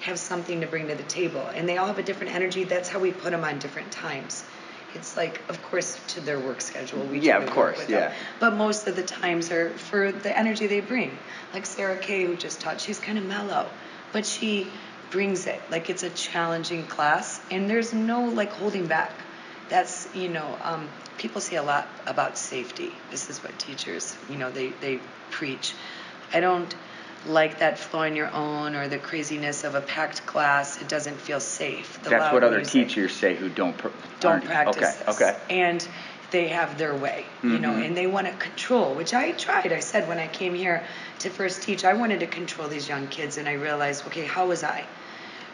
[0.00, 2.64] have something to bring to the table and they all have a different energy.
[2.64, 4.44] That's how we put them on different times.
[4.94, 7.02] It's like, of course, to their work schedule.
[7.06, 8.10] We Yeah, of course, with them.
[8.10, 8.14] yeah.
[8.40, 11.16] But most of the times are for the energy they bring.
[11.54, 13.70] Like Sarah Kay, who just taught, she's kind of mellow,
[14.12, 14.66] but she
[15.12, 15.60] brings it.
[15.70, 19.12] Like it's a challenging class, and there's no like holding back.
[19.68, 22.92] That's you know, um, people say a lot about safety.
[23.10, 24.98] This is what teachers, you know, they they
[25.30, 25.74] preach.
[26.32, 26.74] I don't
[27.26, 30.80] like that flow on your own or the craziness of a packed class.
[30.80, 32.02] It doesn't feel safe.
[32.02, 35.04] The That's what other music teachers say who don't pr- don't practice Okay.
[35.06, 35.20] this.
[35.20, 35.36] Okay.
[35.48, 35.86] And
[36.32, 37.84] they have their way, you know, Mhm.
[37.84, 39.70] and they want to control, which I tried.
[39.70, 40.82] I said when I came here
[41.20, 44.46] to first teach, I wanted to control these young kids, and I realized, okay, how
[44.46, 44.84] was I?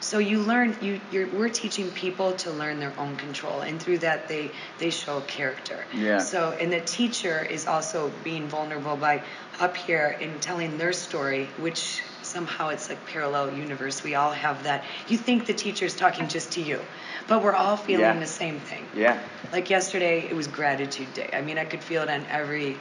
[0.00, 3.98] So you learn, you, you're, we're teaching people to learn their own control, and through
[3.98, 5.84] that they they show character.
[5.94, 6.18] Yeah.
[6.18, 9.22] So and the teacher is also being vulnerable by
[9.58, 14.04] up here and telling their story, which somehow it's like parallel universe.
[14.04, 14.84] We all have that.
[15.08, 16.80] You think the teacher's talking just to you,
[17.26, 18.18] but we're all feeling Yeah.
[18.18, 18.86] the same thing.
[18.94, 19.18] Yeah.
[19.52, 21.30] Like yesterday, it was gratitude day.
[21.32, 22.76] I mean, I could feel it on every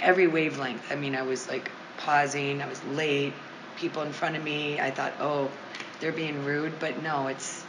[0.00, 0.90] every wavelength.
[0.90, 2.60] I mean, I was like pausing.
[2.62, 3.34] I was late.
[3.76, 4.80] People in front of me.
[4.80, 5.50] I thought, oh,
[6.00, 7.64] they're being rude, but no, it's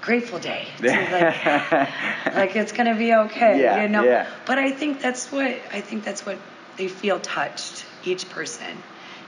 [0.00, 0.66] grateful day.
[0.82, 3.62] Like, like it's gonna be okay.
[3.62, 4.04] Yeah, you know.
[4.04, 4.26] yeah.
[4.46, 6.38] But I think that's what I think that's what
[6.76, 7.84] they feel touched.
[8.04, 8.82] Each person,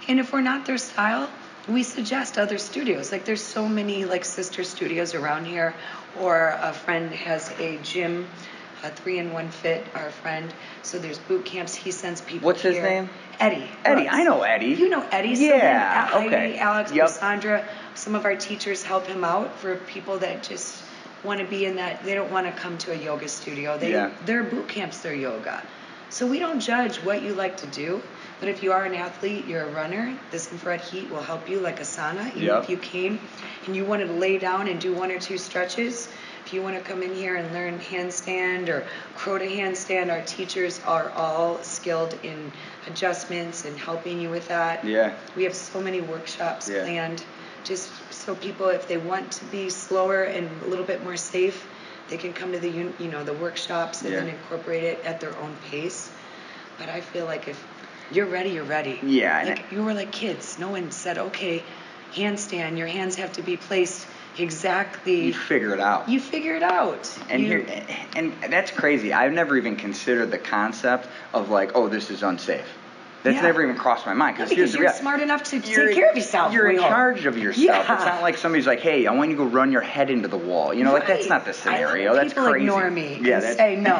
[0.08, 1.30] and if we're not their style,
[1.68, 3.10] we suggest other studios.
[3.10, 5.74] Like there's so many like sister studios around here,
[6.20, 8.28] or a friend has a gym,
[8.86, 9.84] a three in one fit.
[9.94, 11.74] Our friend, so there's boot camps.
[11.74, 12.46] He sends people.
[12.46, 13.10] What's his name?
[13.38, 13.68] Eddie.
[13.84, 14.16] Eddie, Brooks.
[14.16, 14.66] I know Eddie.
[14.66, 15.36] You know Eddie.
[15.36, 16.38] So Yeah, then, okay.
[16.46, 17.08] Heidi, Alex, Yep.
[17.08, 17.68] Sandra.
[17.94, 20.82] Some of our teachers help him out for people that just
[21.22, 22.04] want to be in that.
[22.04, 23.76] They don't want to come to a yoga studio.
[23.76, 24.10] They Yeah.
[24.24, 25.62] their boot camps, their yoga.
[26.08, 28.00] So we don't judge what you like to do.
[28.38, 31.58] But if you are an athlete, you're a runner, this infrared heat will help you
[31.58, 32.28] like a sauna.
[32.30, 32.62] Even Yep.
[32.64, 33.18] if you came
[33.66, 36.08] and you wanted to lay down and do one or two stretches,
[36.46, 40.22] if you want to come in here and learn handstand or crow to handstand, our
[40.22, 42.52] teachers are all skilled in
[42.86, 44.84] adjustments and helping you with that.
[44.84, 45.12] Yeah.
[45.34, 46.84] We have so many workshops Yeah.
[46.84, 47.24] planned
[47.64, 51.66] just so people, if they want to be slower and a little bit more safe,
[52.08, 54.20] they can come to the you know the workshops and Yeah.
[54.20, 56.08] then incorporate it at their own pace.
[56.78, 57.60] But I feel like if
[58.12, 59.00] you're ready, you're ready.
[59.02, 60.60] Yeah, Like you were like kids.
[60.60, 61.64] No one said, okay,
[62.14, 62.78] handstand.
[62.78, 64.06] Your hands have to be placed
[64.38, 65.26] exactly.
[65.26, 66.08] You figure it out.
[66.08, 67.10] You figure it out.
[67.28, 67.82] and You- here,
[68.14, 69.12] and that's crazy.
[69.12, 72.66] I've never even considered the concept of like, oh, this is unsafe.
[73.26, 73.42] That's Yeah.
[73.42, 74.36] never even crossed my mind.
[74.38, 76.52] Yeah, Because because here's the you're smart enough to You're- take care of yourself.
[76.52, 76.88] You're in hope.
[76.88, 77.64] charge of yourself.
[77.88, 77.94] Yeah.
[77.94, 80.28] It's not like somebody's like, hey, I want you to go run your head into
[80.28, 80.72] the wall.
[80.72, 82.14] You know, like that's not the scenario.
[82.14, 82.64] that's people crazy.
[82.66, 83.94] ignore me Yeah, that's, say no.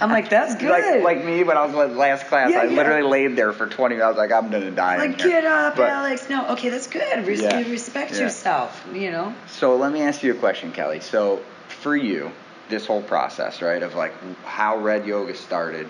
[0.00, 0.70] I'm like, that's good.
[0.70, 3.94] like, like me when I was last class, Yeah, I literally laid there for 20
[3.96, 4.04] minutes.
[4.04, 5.04] I was like, I'm gonna die.
[5.04, 6.28] in Like, get up, But- Alex.
[6.28, 7.26] No, okay, that's good.
[7.26, 7.42] Res-.
[7.42, 9.34] You respect yourself, you know?
[9.48, 11.02] So let me ask you a question, Kelli.
[11.02, 12.32] So for you,
[12.68, 15.88] this whole process, right, of like how Red Yoga started,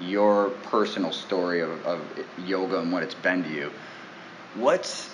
[0.00, 2.00] your personal story of, of
[2.44, 3.70] yoga and what it's been to you.
[4.54, 5.10] What's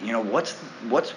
[0.00, 0.54] you know what's
[0.88, 1.10] what's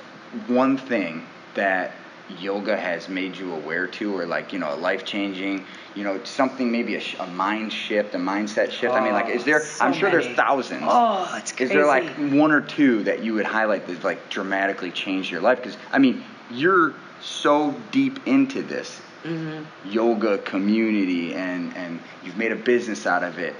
[0.47, 1.93] one thing that
[2.39, 6.23] yoga has made you aware to or like you know a life changing you know
[6.23, 9.63] something maybe a, a mind shift a mindset shift i mean like is there Oh,
[9.65, 10.23] so i'm sure many.
[10.23, 11.65] there's thousands Oh, it's crazy.
[11.65, 15.41] is there like one or two that you would highlight that like dramatically changed your
[15.41, 19.89] life because i mean you're so deep into this Mm-hmm.
[19.91, 23.55] yoga community and and you've made a business out of it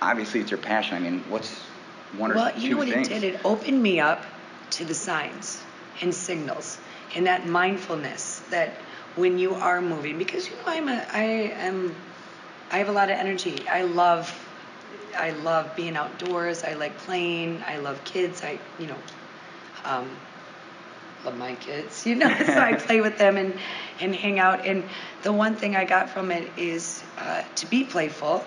[0.00, 1.60] obviously it's your passion i mean what's
[2.16, 3.24] one or well, two you know what things it did?
[3.34, 4.24] It opened me up
[4.70, 5.62] to the signs
[6.00, 6.78] and signals
[7.14, 8.70] and that mindfulness that
[9.16, 11.94] when you are moving, because you know I'm a I am
[12.70, 13.66] I have a lot of energy.
[13.68, 14.32] I love
[15.16, 16.64] I love being outdoors.
[16.64, 17.62] I like playing.
[17.66, 18.42] I love kids.
[18.42, 18.98] I you know
[19.84, 20.08] um,
[21.24, 22.06] love my kids.
[22.06, 23.54] You know, so I play with them and
[24.00, 24.66] and hang out.
[24.66, 24.84] And
[25.22, 28.44] the one thing I got from it is uh, to be playful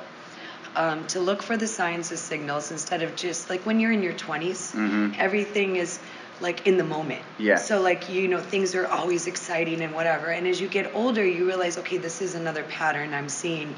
[0.75, 4.03] um, to look for the signs and signals instead of just like when you're in
[4.03, 5.15] your 20s, Mhm.
[5.17, 5.99] everything is
[6.41, 7.23] like in the moment.
[7.37, 7.57] Yeah.
[7.57, 10.27] So like you know things are always exciting and whatever.
[10.27, 13.75] And as you get older, you realize okay, this is another pattern I'm seeing.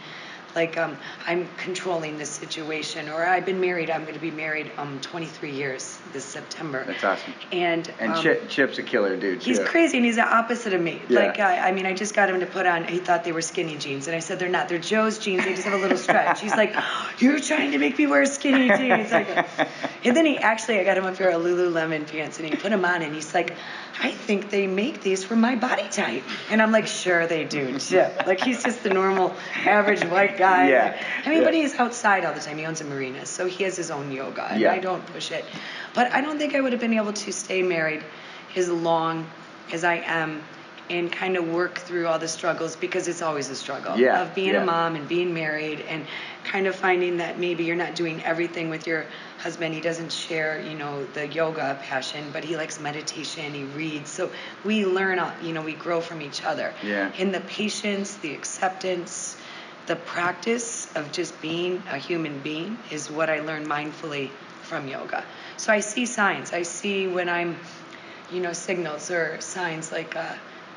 [0.58, 3.92] Like um, I'm controlling this situation, or I've been married.
[3.92, 6.84] I'm going to be married um 23 years this September.
[6.84, 10.26] that's awesome And and um, Chip, chip's a killer dude He's crazy, and he's the
[10.26, 11.00] opposite of me.
[11.10, 11.20] Yeah.
[11.20, 12.86] Like, I, I mean, I just got him to put on.
[12.86, 14.68] He thought they were skinny jeans, and I said they're not.
[14.68, 15.46] They're Joe's jeans.
[15.46, 16.42] They just have a little stretch.
[16.42, 16.76] He's like,
[17.20, 19.30] "You're trying to make me wear skinny jeans." Like,
[20.04, 22.72] and then he actually, I got him a pair of Lululemon pants, and he put
[22.72, 23.56] them on, and he's like,
[24.02, 27.78] "I think they make these for my body type." And I'm like, "Sure they do,
[27.80, 30.70] Chip." Like he's just the normal, average white guy.
[30.70, 30.96] Yeah.
[31.26, 31.44] I mean, Yeah.
[31.46, 32.58] but he's outside all the time.
[32.58, 34.72] He owns a marina, so he has his own yoga, and Yeah.
[34.74, 35.46] I don't push it.
[35.94, 38.04] But I don't think I would have been able to stay married
[38.56, 39.28] as long
[39.72, 40.42] as I am
[40.90, 44.34] and kind of work through all the struggles because it's always a struggle Yeah, of
[44.34, 44.62] being yeah.
[44.62, 46.06] a mom and being married and
[46.48, 49.06] kind of finding that maybe you're not doing everything with your
[49.40, 49.76] husband.
[49.76, 54.10] He doesn't share, you know, the yoga passion, but he likes meditation, he reads.
[54.10, 54.32] So
[54.64, 56.74] we learn, uh, you know, we grow from each other.
[56.84, 57.12] Yeah.
[57.18, 59.38] And the patience, the acceptance,
[59.88, 64.30] the practice of just being a human being is what I learned mindfully
[64.62, 65.24] from yoga.
[65.58, 66.54] So I see signs.
[66.54, 67.58] I see when I'm,
[68.32, 70.34] you know, signals or signs like uh,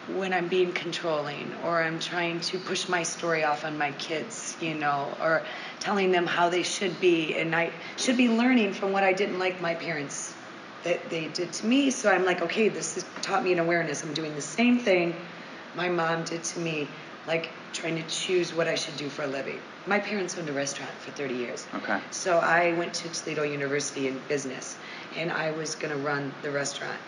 [0.09, 4.57] when I'm being controlling or I'm trying to push my story off on my kids,
[4.61, 5.43] you know, or
[5.79, 7.37] telling them how they should be.
[7.37, 10.35] And I should be learning from what I didn't like my parents
[10.85, 11.91] that they did to me.
[11.91, 14.03] So I'm like, okay, this has taught me an awareness.
[14.03, 15.15] I'm doing the same thing
[15.77, 16.89] my mom did to me,
[17.27, 19.61] like trying to choose what I should do for a living.
[19.87, 21.67] My parents owned a restaurant for 30 years.
[21.75, 22.01] Okay.
[22.11, 24.77] So I went to Toledo University in business,
[25.17, 26.99] and I was going to run the restaurant.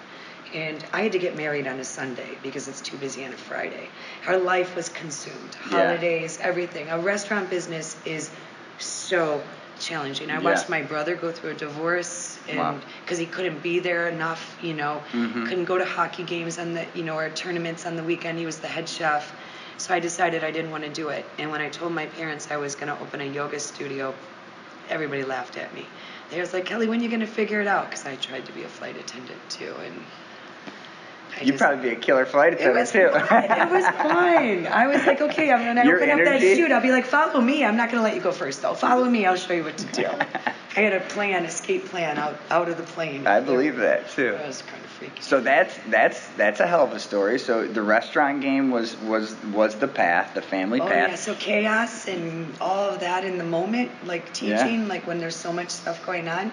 [0.55, 3.37] And I had to get married on a Sunday because it's too busy on a
[3.37, 3.89] Friday.
[4.27, 5.57] Our life was consumed.
[5.71, 5.87] Yeah.
[5.87, 6.89] Holidays, everything.
[6.91, 8.31] A restaurant business is
[8.79, 9.43] so
[9.81, 10.31] challenging.
[10.31, 10.41] I Yeah.
[10.41, 12.81] watched my brother go through a divorce and Wow.
[13.05, 15.49] because he couldn't be there enough, you know, Mhm.
[15.49, 18.39] couldn't go to hockey games on the, you know, or tournaments on the weekend.
[18.39, 19.33] He was the head chef.
[19.79, 21.25] So I decided I didn't want to do it.
[21.39, 24.15] And when I told my parents I was going to open a yoga studio,
[24.91, 25.87] everybody laughed at me.
[26.31, 27.89] They was like, Kelli, when are you going to figure it out?
[27.91, 29.75] Because I tried to be a flight attendant too.
[29.85, 30.05] And
[31.41, 33.09] I You'd just- probably be a killer flight attendant too.
[33.11, 33.45] fun.
[33.45, 34.67] It was fun.
[34.67, 36.57] I was like, okay, I'm gonna Your open up that energy?
[36.57, 36.71] chute.
[36.73, 37.65] I'll be like, follow me.
[37.65, 38.75] I'm not gonna let you go first though.
[38.75, 39.25] Follow me.
[39.27, 40.07] I'll show you what to do.
[40.75, 43.27] I had a plan, escape plan out out of the plane.
[43.27, 44.33] I believe that too.
[44.33, 45.21] That was kind of freaky.
[45.23, 47.39] So that's that's that's a hell of a story.
[47.39, 51.09] So the restaurant game was was was the path, the family Oh path.
[51.11, 54.63] yeah, so chaos and all of that in the moment, like Yeah.
[54.63, 56.51] teaching, like when there's so much stuff going on,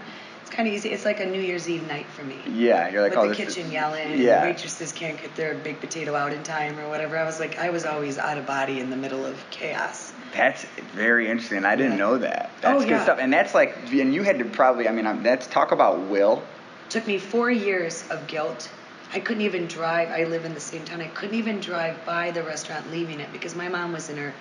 [0.49, 0.89] it's kind of easy.
[0.89, 2.41] It's like a New Year's Eve night for me.
[2.47, 4.41] Yeah, you're like, With oh, the kitchen is, yelling, and Yeah.
[4.41, 7.19] the waitresses can't get their baked potato out in time or whatever.
[7.19, 10.11] I was like, I was always out of body in the middle of chaos.
[10.33, 11.65] That's very interesting.
[11.65, 11.97] I didn't Yeah.
[11.99, 12.49] know that.
[12.61, 13.03] That's Oh, good yeah.
[13.03, 13.19] stuff.
[13.21, 16.43] And that's like, and you had to probably, I mean, that's talk about will.
[16.89, 18.71] Took me four years of guilt.
[19.13, 20.09] I couldn't even drive.
[20.09, 21.01] I live in the same town.
[21.01, 24.33] I couldn't even drive by the restaurant leaving it because my mom was in her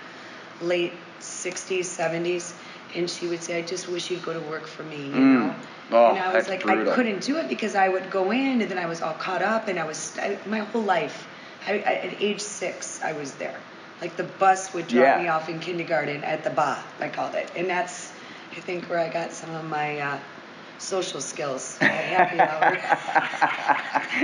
[0.62, 2.54] late 60s, 70s,
[2.94, 5.40] and she would say, "I just wish you'd go to work for me," you Mm.
[5.48, 5.54] know.
[5.90, 6.92] Oh, and I was like, brutal.
[6.92, 9.42] I couldn't do it because I would go in and then I was all caught
[9.42, 11.26] up and I was I, my whole life.
[11.66, 13.58] I, I, at age six, I was there.
[14.00, 15.22] Like the bus would drop Yeah.
[15.22, 18.12] me off in kindergarten at the ba, I called it, and that's
[18.56, 20.18] I think where I got some of my uh,
[20.78, 22.78] social skills happy hour.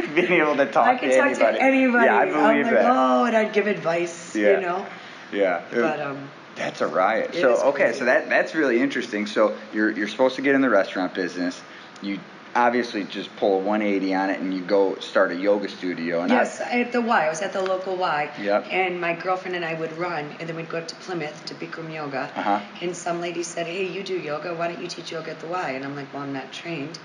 [0.14, 1.58] Being able to talk I could to talk anybody.
[1.58, 2.04] to anybody.
[2.04, 2.90] Yeah, I I'm believe like, that.
[2.90, 4.52] oh, and I'd give advice, Yeah.
[4.56, 4.86] you know.
[5.32, 5.62] Yeah.
[5.70, 7.34] But um, That's a riot.
[7.34, 9.26] It so okay, so that that's really interesting.
[9.26, 11.60] So you're you're supposed to get in the restaurant business.
[12.02, 12.20] You
[12.54, 16.20] obviously just pull a 180 on it and you go start a yoga studio.
[16.20, 17.26] And yes, I, at the Y.
[17.26, 18.30] I was at the local Y.
[18.40, 18.66] Yep.
[18.70, 21.54] And my girlfriend and I would run, and then we'd go up to Plymouth to
[21.54, 22.30] Bikram Yoga.
[22.36, 22.60] Uh-huh.
[22.80, 24.54] And some lady said, "Hey, you do yoga?
[24.54, 26.98] Why don't you teach yoga at the Y?" And I'm like, "Well, I'm not trained."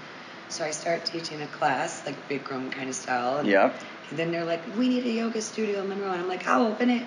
[0.49, 3.37] So I start teaching a class, like Bikram kind of style.
[3.37, 3.81] And, Yep.
[4.09, 6.65] And then they're like, "We need a yoga studio in Monroe," and I'm like, "I'll
[6.67, 7.05] open it."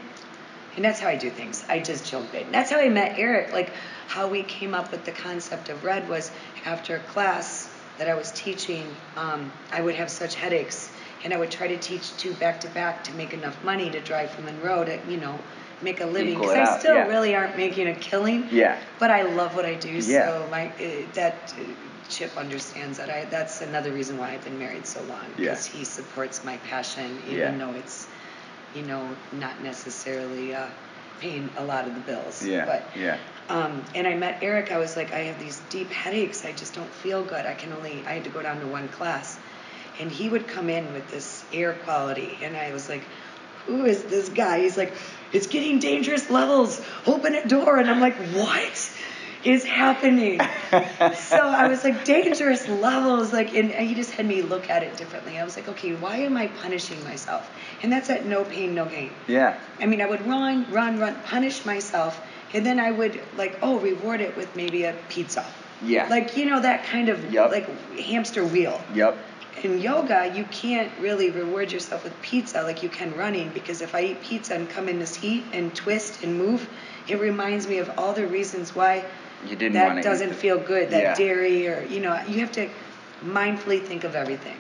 [0.77, 1.65] And that's how I do things.
[1.69, 2.51] I just jump in.
[2.51, 3.53] That's how I met Eric.
[3.53, 3.73] Like
[4.07, 6.31] how we came up with the concept of red was
[6.65, 10.91] after a class that I was teaching, um, I would have such headaches,
[11.25, 14.01] and I would try to teach two back to back to make enough money to
[14.01, 15.39] drive from Monroe to, you know,
[15.83, 16.39] make a living.
[16.39, 17.07] Because I still yeah.
[17.07, 18.49] really aren't making a killing.
[18.51, 18.81] Yeah.
[18.99, 19.91] But I love what I do.
[19.91, 20.29] Yeah.
[20.29, 21.63] So my uh, that uh,
[22.09, 23.11] Chip understands that.
[23.11, 25.25] I that's another reason why I've been married so long.
[25.37, 25.51] Yeah.
[25.51, 27.59] Because he supports my passion, even Yeah.
[27.59, 28.09] though it's,
[28.75, 30.67] you know, not necessarily uh,
[31.21, 32.45] paying a lot of the bills.
[32.45, 32.67] Yeah.
[32.67, 33.19] But yeah.
[33.49, 34.73] um, and I met Eric.
[34.73, 36.45] I was like, I have these deep headaches.
[36.45, 37.47] I just don't feel good.
[37.47, 39.39] I can only, I had to go down to one class.
[40.01, 42.39] And he would come in with this air quality.
[42.43, 43.05] And I was like,
[43.67, 44.61] who is this guy?
[44.61, 44.95] He's like,
[45.33, 46.81] it's getting dangerous levels.
[47.07, 47.79] Open a door.
[47.79, 48.91] And I'm like, what
[49.45, 50.41] is happening?
[50.71, 53.33] so I was like, dangerous levels.
[53.33, 55.39] Like, and he just had me look at it differently.
[55.39, 57.51] I was like, okay, why am I punishing myself?
[57.83, 59.11] And that's at no pain, no gain.
[59.27, 59.59] Yeah.
[59.81, 62.21] I mean, I would run, run, run, punish myself,
[62.55, 65.45] and then I would like, oh, reward it with maybe a pizza.
[65.85, 66.07] Yeah.
[66.09, 67.51] Like you know that kind of Yup.
[67.51, 68.81] like hamster wheel.
[68.95, 69.19] Yep.
[69.65, 73.95] In yoga, you can't really reward yourself with pizza like you can running because if
[73.95, 76.69] I eat pizza and come in this heat and twist and move,
[77.09, 79.05] it reminds me of all the reasons why
[79.49, 80.09] You didn't want that to.
[80.09, 80.91] doesn't feel good.
[80.91, 81.15] That Yeah.
[81.15, 82.69] dairy or you know, you have to
[83.25, 84.57] mindfully think of everything.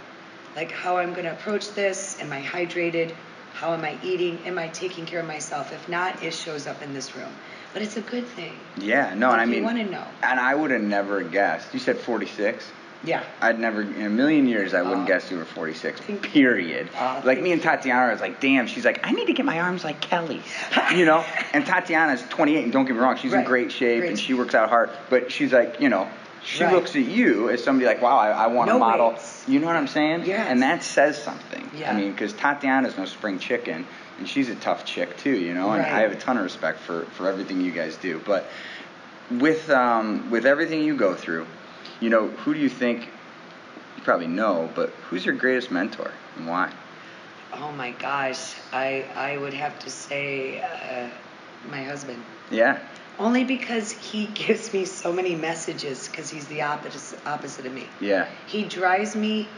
[0.57, 2.21] Like how I'm going to approach this.
[2.21, 3.13] Am I hydrated?
[3.55, 4.39] How am I eating?
[4.45, 5.73] Am I taking care of myself?
[5.73, 7.33] If not, it shows up in this room.
[7.73, 8.53] But it's a good thing.
[8.77, 9.15] Yeah.
[9.15, 10.05] No, Like, and I mean you wanna know.
[10.23, 11.73] And I would have never guessed.
[11.73, 12.71] You said 46.
[13.05, 13.25] Yeah.
[13.41, 15.07] I'd never, in a million years, I wouldn't Oh.
[15.07, 16.01] guess you were 46.
[16.23, 16.89] Period.
[16.99, 18.67] Oh, like me and Tatiana, I was like, damn.
[18.69, 20.45] She's like, I need to get my arms like Kelli's.
[20.97, 21.25] you know.
[21.53, 24.35] And Tatiana's 28, and don't get me wrong, she's in great shape Great and she
[24.35, 24.91] works out hard.
[25.11, 26.09] But she's like, you know,
[26.45, 26.73] she Right.
[26.73, 29.11] looks at you as somebody like, wow, I, I want to No model.
[29.11, 29.45] weights.
[29.49, 30.25] You know what I'm saying?
[30.27, 30.45] Yeah.
[30.45, 31.71] And that says something.
[31.77, 31.93] Yeah.
[31.93, 33.85] I mean, because Tatiana's no spring chicken,
[34.19, 35.69] and she's a tough chick too, you know.
[35.69, 35.79] right.
[35.79, 38.21] And I have a ton of respect for for everything you guys do.
[38.25, 38.47] But
[39.31, 41.47] with um with everything you go through,
[42.03, 43.07] you know, who do you think?
[43.97, 46.73] You probably know, but who's your greatest mentor and why?
[47.53, 48.55] Oh my gosh.
[48.73, 51.09] I I would have to say uh,
[51.71, 52.23] my husband.
[52.51, 52.81] Yeah.
[53.19, 57.87] Only because he gives me so many messages because he's the opposite opposite of me.
[58.01, 58.29] Yeah.
[58.47, 59.49] He drives me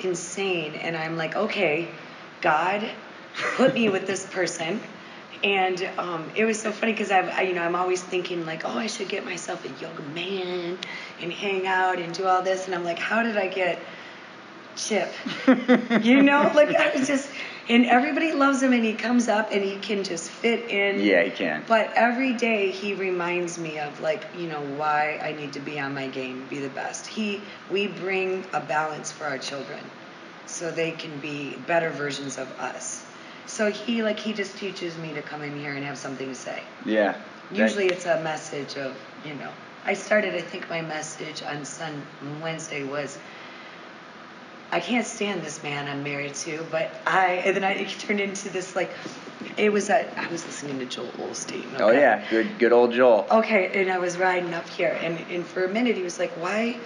[0.00, 1.88] insane, and I'm like, okay,
[2.42, 2.86] God,
[3.56, 4.80] put me with this person.
[5.44, 8.78] And um, it was so funny because I, you know, I'm always thinking like, oh,
[8.78, 10.78] I should get myself a yoga man
[11.20, 12.64] and hang out and do all this.
[12.64, 13.78] And I'm like, how did I get
[14.76, 15.12] Chip?
[16.02, 17.30] you know, like I was just,
[17.68, 21.00] and everybody loves him, and he comes up and he can just fit in.
[21.00, 21.62] Yeah, he can.
[21.66, 25.78] But every day he reminds me of like, you know, why I need to be
[25.78, 27.06] on my game, be the best.
[27.06, 29.80] He we bring a balance for our children
[30.46, 32.93] so they can be better versions of us.
[33.54, 36.34] So he like he just teaches me to come in here and have something to
[36.34, 36.60] say.
[36.84, 37.14] Yeah.
[37.52, 39.50] Usually it's a message of, you know,
[39.84, 42.02] I started I think my message on Sun
[42.42, 43.16] Wednesday was
[44.72, 48.18] I can't stand this man I'm married to, but I and then I it turned
[48.18, 48.90] into this like
[49.56, 51.78] it was a I was listening to Joel Osteen.
[51.78, 53.24] Oh yeah, good good old Joel.
[53.30, 56.32] Okay, and I was riding up here, and, and for a minute he was like,
[56.32, 56.76] "Why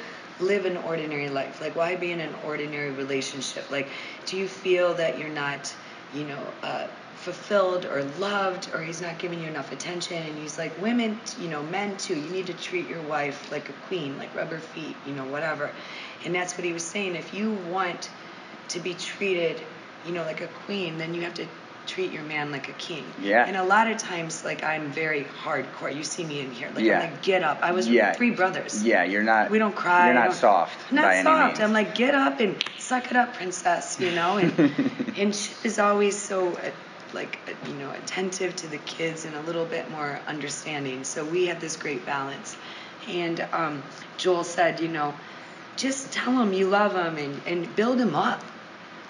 [0.40, 1.60] live an ordinary life?
[1.60, 3.70] Like, why be in an ordinary relationship?
[3.70, 3.88] Like,
[4.26, 5.74] do you feel that you're not,
[6.12, 10.58] you know, uh, fulfilled or loved, or he's not giving you enough attention?" And he's
[10.58, 12.14] like, "Women, you know, men too.
[12.14, 15.74] You need to treat your wife like a queen, like rubber feet, you know, whatever."
[16.24, 17.16] And that's what he was saying.
[17.16, 18.10] If you want
[18.68, 19.66] to be treated,
[20.04, 21.46] you know, like a queen, then you have to
[21.88, 23.04] treat your man like a king.
[23.20, 23.44] Yeah.
[23.46, 25.94] And a lot of times, like I'm very hardcore.
[25.94, 27.00] You see me in here, like Yeah.
[27.00, 27.58] I'm like, get up.
[27.62, 28.12] I was Yeah.
[28.12, 28.84] three brothers.
[28.84, 29.50] Yeah, you're not.
[29.50, 30.06] We don't cry.
[30.06, 30.92] You're not soft.
[30.92, 31.60] Not soft.
[31.60, 33.98] I'm like, get up and suck it up, princess.
[33.98, 34.52] You know, and
[35.16, 36.54] and Chip is always so.
[36.54, 36.70] Uh,
[37.14, 41.24] like uh, you know attentive to the kids and a little bit more understanding so
[41.24, 42.54] we have this great balance
[43.08, 43.82] and um,
[44.18, 45.14] joel said you know
[45.76, 48.42] just tell them you love them and, and build them up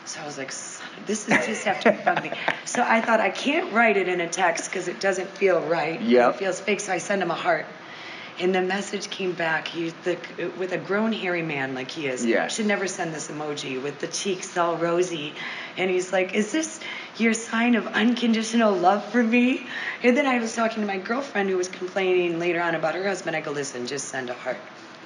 [0.08, 2.32] so i was like "Son this is just have to be fun me
[2.64, 6.00] so i thought i can't write it in a text because it doesn't feel right
[6.00, 6.34] Yep.
[6.34, 7.66] it feels fake so i send him a heart
[8.40, 9.66] and the message came back.
[9.66, 10.16] He's the
[10.58, 12.24] with a grown hairy man like he is.
[12.24, 12.46] Yeah.
[12.46, 15.34] Should never send this emoji with the cheeks all rosy.
[15.76, 16.78] And he's like, "Is this
[17.16, 19.66] your sign of unconditional love for me?"
[20.04, 23.06] And then I was talking to my girlfriend who was complaining later on about her
[23.06, 23.34] husband.
[23.34, 24.58] I go, "Listen, just send a heart.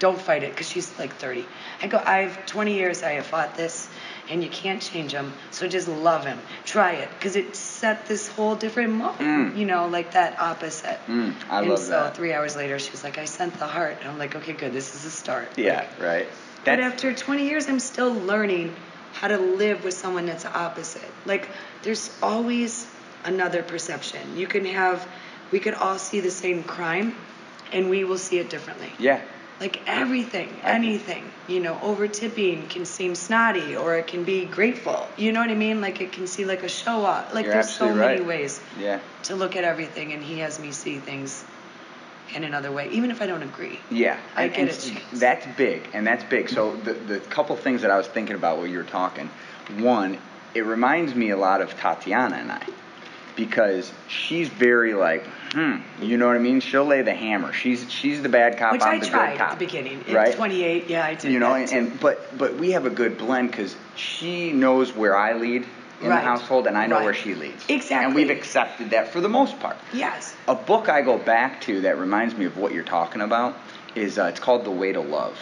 [0.03, 1.47] Don't fight it because she's like 30.
[1.81, 3.89] I go, I've 20 years I have fought this,
[4.29, 5.33] and you can't change him.
[5.53, 6.41] So just love him.
[6.65, 9.15] Try it because it set this whole different mode.
[9.19, 9.57] Mm.
[9.57, 10.99] You know, like that opposite.
[11.07, 12.17] Mm, I and love so that.
[12.17, 14.73] three hours later, she was like, I sent the heart, and I'm like, okay, good.
[14.73, 15.57] This is a start.
[15.57, 16.29] Yeah, Like, right.
[16.65, 18.75] but after 20 years, I'm still learning
[19.13, 21.11] how to live with someone that's opposite.
[21.27, 21.49] Like,
[21.85, 22.89] there's always
[23.25, 24.37] another perception.
[24.37, 25.07] You can have,
[25.53, 27.15] we could all see the same crime,
[27.73, 28.91] and we will see it differently.
[28.99, 29.21] yeah.
[29.63, 35.07] Like everything, anything, you know, over tipping can seem snotty or it can be grateful.
[35.17, 35.81] You know what I mean?
[35.81, 37.33] Like it can seem like a show off.
[37.33, 38.27] Like You're there's so absolutely many right.
[38.27, 38.99] ways Yeah.
[39.23, 41.45] to look at everything, and he has me see things
[42.35, 43.79] in another way, even if I don't agree.
[43.89, 45.03] Yeah, I and, get it.
[45.13, 46.49] That's big, and that's big.
[46.49, 49.31] So the the couple things that I was thinking about while you were talking,
[49.79, 50.19] one,
[50.55, 52.67] it reminds me a lot of Tatiana and I,
[53.37, 56.61] because she's very like, hmm, you know what I mean?
[56.61, 57.53] She'll lay the hammer.
[57.53, 58.73] She's she's the bad cop.
[58.73, 59.53] Which I'm I the tried good cop.
[59.53, 60.05] at the beginning.
[60.13, 60.35] right?
[60.35, 61.33] 28, yeah, I did.
[61.33, 65.17] you know, and, and but but we have a good blend because she knows where
[65.17, 65.67] I lead
[66.01, 66.17] in Right.
[66.17, 67.05] the household, and I know Right.
[67.05, 67.65] where she leads.
[67.69, 68.05] Exactly.
[68.07, 69.77] And we've accepted that for the most part.
[69.93, 70.35] yes.
[70.49, 73.57] A book I go back to that reminds me of what you're talking about
[73.95, 75.39] is uh, it's called The Way to Love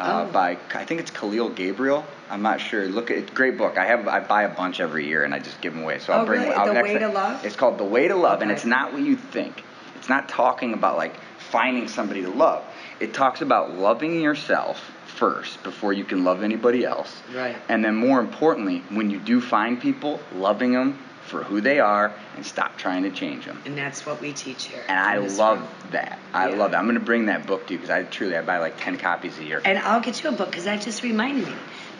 [0.00, 0.32] uh, Oh.
[0.32, 2.02] by I think it's Kahlil Gibran.
[2.30, 2.86] I'm not sure.
[2.86, 3.76] Look, it's a great book.
[3.78, 5.98] I have I buy a bunch every year and I just give them away.
[5.98, 6.42] So I'll Oh, bring.
[6.42, 6.54] really?
[6.54, 7.44] I'll The next Way to Love?
[7.44, 9.62] It's called The Way to Love, and it's not what you think.
[9.96, 12.64] It's not talking about like finding somebody to love.
[13.00, 17.20] It talks about loving yourself first before you can love anybody else.
[17.34, 17.56] Right.
[17.68, 20.98] And then more importantly, when you do find people, loving them
[21.30, 23.62] for who they are and stop trying to change them.
[23.64, 24.82] And that's what we teach here.
[24.88, 25.68] And I love room.
[25.92, 26.18] that.
[26.34, 26.56] I Yeah.
[26.56, 26.78] love that.
[26.78, 29.38] I'm gonna bring that book to you because I truly I buy like ten copies
[29.38, 29.62] a year.
[29.64, 31.54] And I'll get you a book because that just reminded me.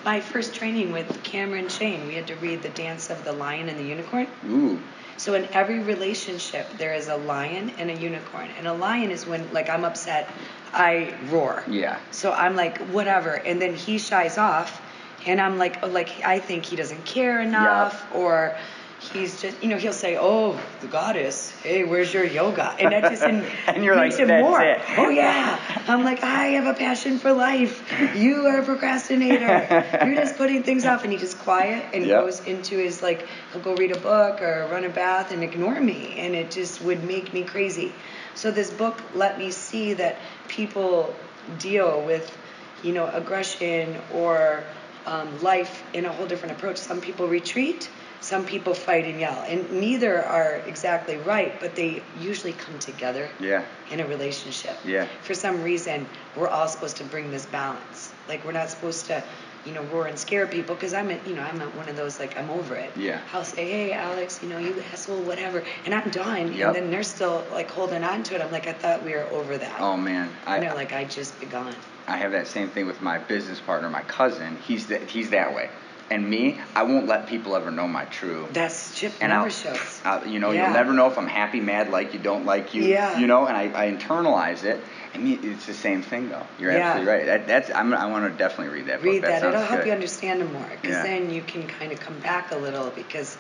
[0.04, 3.68] My first training with Cameron Shayne, we had to read The Dance of the Lion
[3.68, 4.26] and the Unicorn.
[4.48, 4.80] Ooh,
[5.18, 8.48] So in every relationship, there is a lion and a unicorn.
[8.56, 10.30] And a lion is when, like, I'm upset,
[10.72, 11.62] I roar.
[11.68, 13.32] yeah, So I'm like, whatever.
[13.34, 14.80] And then he shies off,
[15.26, 18.56] and I'm like, oh, like I think he doesn't care enough, or
[19.00, 22.74] he's just, you know, he'll say, oh, the goddess, hey, where's your yoga?
[22.78, 24.60] And that just in, And you're makes like, it "That's more.
[24.62, 25.58] it." Oh yeah.
[25.88, 27.82] I'm like, I have a passion for life.
[28.16, 29.66] You are a procrastinator.
[30.04, 32.24] You're just putting things off, and he just quiet and Yep.
[32.24, 35.80] goes into his like, he'll go read a book or run a bath and ignore
[35.80, 37.92] me, and it just would make me crazy.
[38.34, 40.16] So this book let me see that
[40.48, 41.14] people
[41.58, 42.36] deal with,
[42.82, 44.64] you know, aggression or
[45.06, 46.76] um, life in a whole different approach.
[46.76, 47.88] Some people retreat,
[48.20, 53.28] some people fight and yell, and neither are exactly right, but they usually come together
[53.40, 54.76] yeah, in a relationship.
[54.84, 55.06] Yeah.
[55.22, 56.06] For some reason,
[56.36, 58.12] we're all supposed to bring this balance.
[58.28, 59.24] Like we're not supposed to,
[59.64, 61.96] you know, roar and scare people because I'm, a, you know, I'm a, one of
[61.96, 62.94] those like I'm over it.
[62.96, 63.20] Yeah.
[63.32, 66.52] I'll say, hey, Alex, you know, you asshole, whatever, and I'm done.
[66.52, 66.66] Yep.
[66.66, 68.42] And then they're still like holding on to it.
[68.42, 69.80] I'm like, I thought we were over that.
[69.80, 71.74] Oh man, I and they're like, I just begun.
[72.06, 74.58] I have that same thing with my business partner, my cousin.
[74.66, 75.70] He's that he's that way.
[76.10, 78.48] And me, I won't let people ever know my true.
[78.52, 80.00] That's Chip and never I'll, shows.
[80.04, 80.64] I'll- you know, Yeah.
[80.64, 82.82] you'll never know if I'm happy, mad, like you, don't like you.
[82.82, 83.16] Yeah.
[83.16, 84.82] You know, and I, I internalize it.
[85.14, 86.44] I mean, it's the same thing though.
[86.58, 86.78] You're Yeah.
[86.90, 87.26] absolutely right.
[87.26, 89.30] That, that's I'm, I want to definitely read that Read book.
[89.30, 89.40] that.
[89.42, 89.86] sounds It'll help good.
[89.86, 91.02] you understand him more because Yeah.
[91.04, 93.38] then you can kind of come back a little because,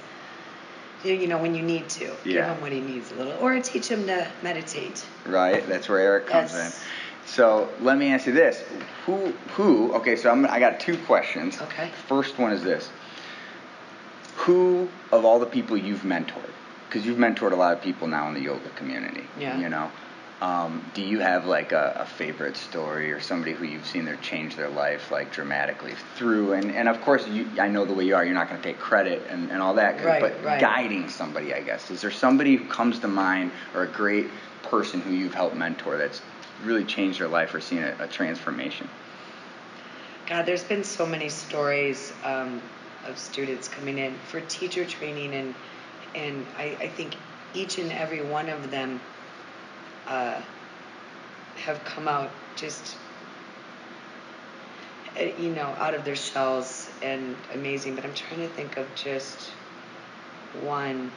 [1.02, 2.54] you know, when you need to, give Yeah.
[2.54, 5.04] him what he needs a little, or teach him to meditate.
[5.26, 5.66] Right.
[5.68, 6.86] That's where Eric comes That's- in.
[7.30, 8.62] So let me ask you this:
[9.06, 9.32] Who?
[9.54, 9.92] Who?
[9.94, 10.16] Okay.
[10.16, 11.60] So I'm, I got two questions.
[11.60, 11.90] Okay.
[12.08, 12.90] First one is this:
[14.36, 16.50] Who of all the people you've mentored?
[16.88, 19.24] Because you've mentored a lot of people now in the yoga community.
[19.38, 19.58] Yeah.
[19.58, 19.90] You know.
[20.42, 24.16] Um, do you have like a, a favorite story or somebody who you've seen their
[24.16, 28.06] change their life like dramatically through and, and of course you I know the way
[28.06, 30.02] you are you're not going to take credit and, and all that.
[30.02, 30.58] Right, but right.
[30.58, 34.28] guiding somebody I guess is there somebody who comes to mind or a great
[34.62, 36.22] person who you've helped mentor that's
[36.64, 38.88] really changed their life or seen a, a transformation
[40.30, 42.62] God, there's been so many stories um,
[43.04, 45.52] of students coming in for teacher training, and
[46.14, 47.16] and I, I think
[47.52, 49.00] each and every one of them
[50.06, 50.40] uh,
[51.56, 52.96] have come out just
[55.18, 57.96] uh, you know out of their shells and amazing.
[57.96, 59.50] But I'm trying to think of just
[60.62, 61.10] one.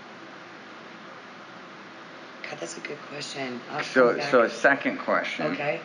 [2.53, 3.59] God, that's a good question.
[3.71, 5.79] I'll so so a second question okay.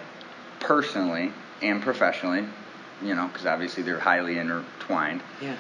[0.61, 2.45] personally and professionally
[3.03, 5.57] you know because obviously they're highly intertwined Yeah.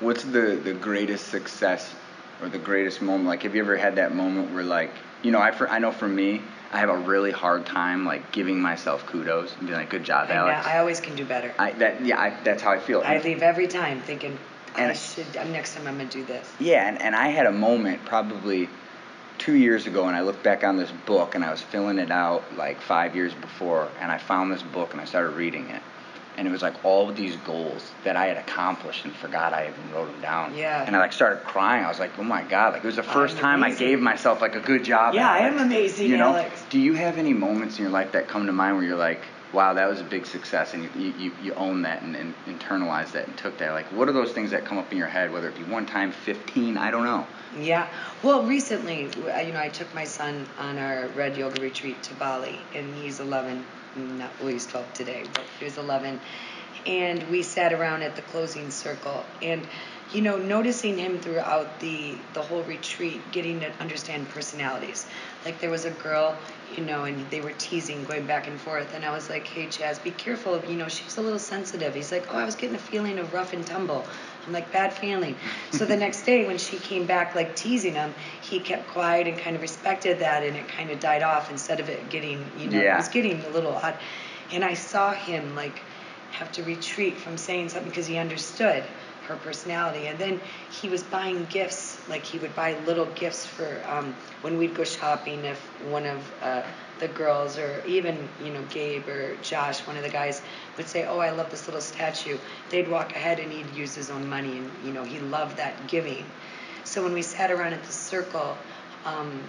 [0.00, 1.94] What's the the greatest success
[2.42, 3.26] or the greatest moment?
[3.26, 4.90] Like, have you ever had that moment where, like,
[5.22, 6.40] you know, I for, I know for me,
[6.72, 10.30] I have a really hard time like giving myself kudos and being like, "Good job,
[10.30, 11.52] I, know- I always can do better.
[11.58, 13.02] I that yeah, I, that's how I feel.
[13.04, 14.38] I leave every time thinking
[14.74, 15.26] I should.
[15.34, 16.50] Next time I'm gonna do this.
[16.58, 18.68] Yeah, and, and I had a moment probably
[19.40, 22.10] two years ago and I looked back on this book and I was filling it
[22.10, 25.82] out like five years before and I found this book and I started reading it.
[26.36, 29.68] And it was like all of these goals that I had accomplished and forgot I
[29.68, 30.54] even wrote them down.
[30.54, 30.84] Yeah.
[30.86, 31.84] And I like started crying.
[31.84, 32.74] I was like, oh my God.
[32.74, 35.14] Like it was the 1st I'm time I gave myself like a good job.
[35.14, 36.28] Yeah, I am amazing, You know?
[36.36, 36.62] Alex.
[36.70, 39.22] Do you have any moments in your life that come to mind where you're like,
[39.52, 43.12] wow, that was a big success and you, you, you own that and, and internalized
[43.12, 43.72] that and took that?
[43.72, 45.86] Like what are those things that come up in your head, whether it be one
[45.86, 47.26] time, 15, I don't know.
[47.52, 47.92] Yeah.
[48.22, 52.68] Well, recently, you know, I took my son on our red yoga retreat to Bali,
[52.72, 53.66] and he's 11.
[53.96, 56.20] Not well, he's 12 today, but he was 11.
[56.86, 59.68] And we sat around at the closing circle, and
[60.10, 65.08] you know, noticing him throughout the the whole retreat, getting to understand personalities.
[65.44, 68.94] Like there was a girl, you know, and they were teasing, going back and forth,
[68.94, 70.64] and I was like, "Hey, Chaz, be careful.
[70.64, 73.32] You know, she's a little sensitive." He's like, "Oh, I was getting a feeling of
[73.32, 74.08] rough and tumble."
[74.46, 75.36] I'm like, "Bad feeling."
[75.70, 79.38] so the next day, when she came back, like teasing him, he kept quiet and
[79.38, 82.68] kind of respected that, and it kind of died off instead of it getting, you
[82.68, 82.94] know, Yeah.
[82.94, 83.96] it was getting a little odd.
[84.52, 85.82] And I saw him like
[86.32, 88.84] have to retreat from saying something because he understood
[89.26, 90.06] her personality.
[90.06, 94.58] And then he was buying gifts, like he would buy little gifts for um, when
[94.58, 95.44] we'd go shopping.
[95.44, 96.62] If one of uh,
[97.00, 100.42] the girls, or even you know Gabe or Josh, one of the guys,
[100.76, 102.38] would say, "Oh, I love this little statue,"
[102.70, 105.86] they'd walk ahead and he'd use his own money, and you know he loved that
[105.88, 106.24] giving.
[106.84, 108.56] So when we sat around at the circle.
[109.04, 109.40] Um,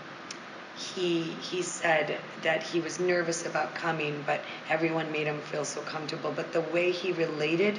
[0.96, 5.82] he he said that he was nervous about coming, but everyone made him feel so
[5.82, 6.32] comfortable.
[6.36, 7.78] But the way he related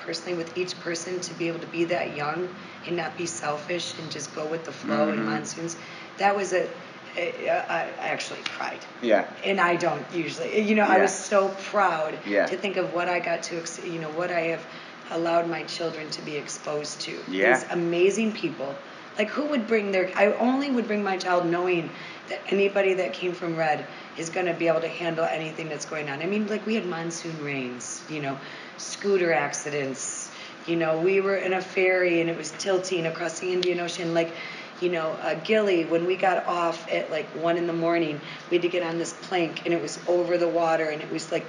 [0.00, 2.48] personally with each person to be able to be that young
[2.86, 5.24] and not be selfish and just go with the flow in Mhm.
[5.24, 5.76] monsoons,
[6.18, 6.68] that was a,
[7.16, 8.78] I I actually cried.
[9.02, 9.28] Yeah.
[9.44, 12.46] And I don't usually, you know, I was so proud Yeah.
[12.46, 14.64] to think of what I got to, ex- you know, what I have
[15.10, 17.12] allowed my children to be exposed to.
[17.28, 17.54] Yeah.
[17.58, 18.74] These amazing people.
[19.18, 21.88] Like, who would bring their, I only would bring my child knowing
[22.28, 23.86] that anybody that came from Red
[24.18, 26.20] is going to be able to handle anything that's going on.
[26.20, 28.36] I mean, like, we had monsoon rains, you know,
[28.76, 30.30] scooter accidents.
[30.66, 34.12] You know, we were in a ferry and it was tilting across the Indian Ocean.
[34.12, 34.34] Like,
[34.80, 38.20] you know, uh, Gilly, when we got off at like one in the morning,
[38.50, 41.10] we had to get on this plank and it was over the water and it
[41.10, 41.46] was like,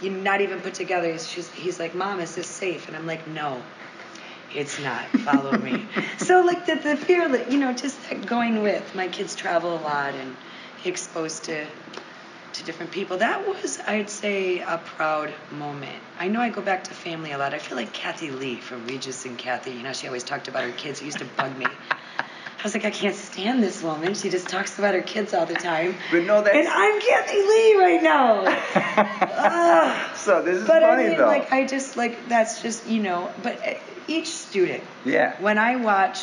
[0.00, 1.10] you not even put together.
[1.12, 2.88] He's, she's, he's like, Mom, is this safe?
[2.88, 3.62] And I'm like, No,
[4.54, 5.06] it's not.
[5.20, 5.86] Follow me.
[6.18, 8.94] so like the, the fear, that, you know, just that going with.
[8.94, 10.34] My kids travel a lot and
[10.84, 11.66] exposed to
[12.54, 13.16] to different people.
[13.18, 16.00] That was, I'd say, a proud moment.
[16.18, 17.52] I know I go back to family a lot.
[17.52, 19.72] I feel like Kathie Lee from Regis and Kathie.
[19.72, 21.02] You know, she always talked about her kids.
[21.02, 21.66] It used to bug me.
[22.64, 24.14] I was like, I can't stand this woman.
[24.14, 25.96] She just talks about her kids all the time.
[26.10, 28.44] But no, that's- And I'm Kathie Lee right now.
[29.36, 30.16] Ugh.
[30.16, 31.26] so this is But funny I mean, though.
[31.26, 33.30] like, I just like that's just you know.
[33.42, 33.74] But uh,
[34.08, 35.36] each student, yeah.
[35.42, 36.20] when I watch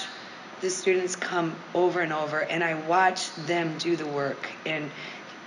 [0.61, 4.89] the students come over and over, and I watch them do the work, and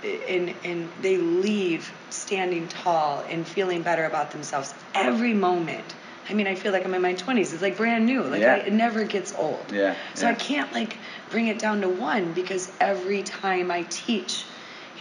[0.01, 5.93] and and they leave standing tall and feeling better about themselves every moment.
[6.27, 7.53] I mean, I feel like I'm in my 20s.
[7.53, 8.23] It's like brand new.
[8.23, 8.55] Like Yeah.
[8.55, 9.71] I, it never gets old.
[9.71, 10.97] Yeah, So I can't like
[11.29, 14.45] bring it down to one because every time I teach,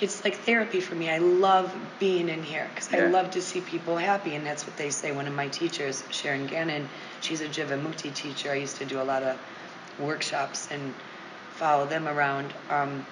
[0.00, 1.08] it's like therapy for me.
[1.08, 4.76] I love being in here because I love to see people happy, and that's what
[4.76, 5.12] they say.
[5.12, 6.88] One of my teachers, Sharon Gannon,
[7.20, 8.50] she's a Jivamukti teacher.
[8.50, 9.38] I used to do a lot of
[9.98, 10.92] workshops and
[11.54, 12.52] follow them around.
[12.68, 13.06] Um,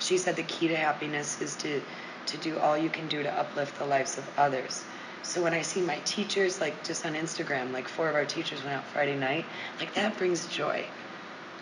[0.00, 1.80] she said the key to happiness is to
[2.26, 4.84] to do all you can do to uplift the lives of others.
[5.24, 8.62] So when I see my teachers, like just on Instagram, like four of our teachers
[8.62, 9.46] went out Friday night,
[9.80, 10.86] like that brings joy.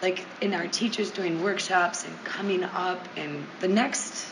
[0.02, 4.26] Like in our teachers doing workshops and coming up, and the next,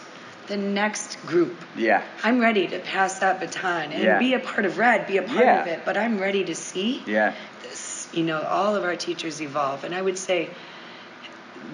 [0.49, 1.57] the next group.
[1.77, 2.03] Yeah.
[2.25, 4.19] I'm ready to pass that baton and Yeah.
[4.19, 5.61] be a part of Red, be a part Yeah.
[5.63, 5.83] of it.
[5.85, 7.35] But I'm ready to see Yeah.
[7.63, 8.09] this.
[8.13, 10.51] You know, all of our teachers evolve, and I would say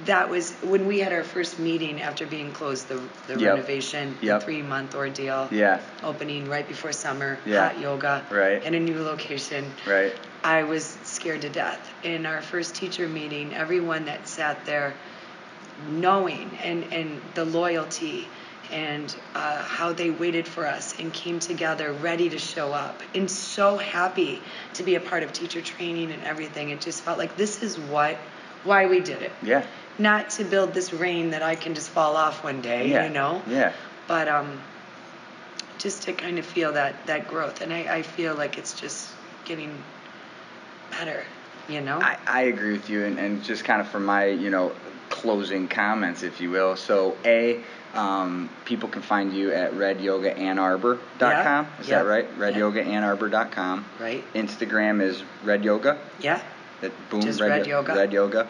[0.04, 3.54] that was when we had our first meeting after being closed, the the Yep.
[3.54, 4.40] renovation, Yep.
[4.40, 5.80] the three month ordeal, Yeah.
[6.02, 7.68] opening right before summer, Yeah.
[7.68, 8.62] hot yoga, Right.
[8.62, 9.72] in a new location.
[9.86, 10.12] Right.
[10.44, 11.92] I was scared to death.
[12.02, 14.94] In our first teacher meeting, everyone that sat there,
[15.88, 18.28] knowing and, and the loyalty
[18.72, 23.30] and uh, how they waited for us and came together ready to show up and
[23.30, 24.42] so happy
[24.74, 26.70] to be a part of teacher training and everything.
[26.70, 28.18] It just felt like this is what
[28.66, 29.32] why we did it.
[29.42, 29.64] Yeah.
[29.98, 33.04] Not to build this rain that I can just fall off one day, Yeah.
[33.06, 33.72] you know Yeah.
[34.08, 34.60] but um,
[35.78, 39.10] just to kind of feel that that growth, and I, I feel like it's just
[39.44, 39.72] getting
[40.90, 41.22] better,
[41.68, 41.98] you know.
[42.00, 44.72] I, I agree with you, and, and just kind of for my, you know,
[45.08, 46.76] closing comments, if you will.
[46.76, 47.60] So, A,
[47.94, 51.20] um, people can find you at redyogaannarbor.com.
[51.20, 52.26] Yeah, Is yeah, that right?
[52.38, 52.50] yeah.
[52.50, 53.84] Redyogaannarbor.com.
[54.00, 54.24] right?
[54.34, 55.98] Instagram is redyoga.
[56.20, 56.42] Yeah.
[56.80, 57.94] That boom, red, Red Yoga.
[57.94, 58.48] Red yoga.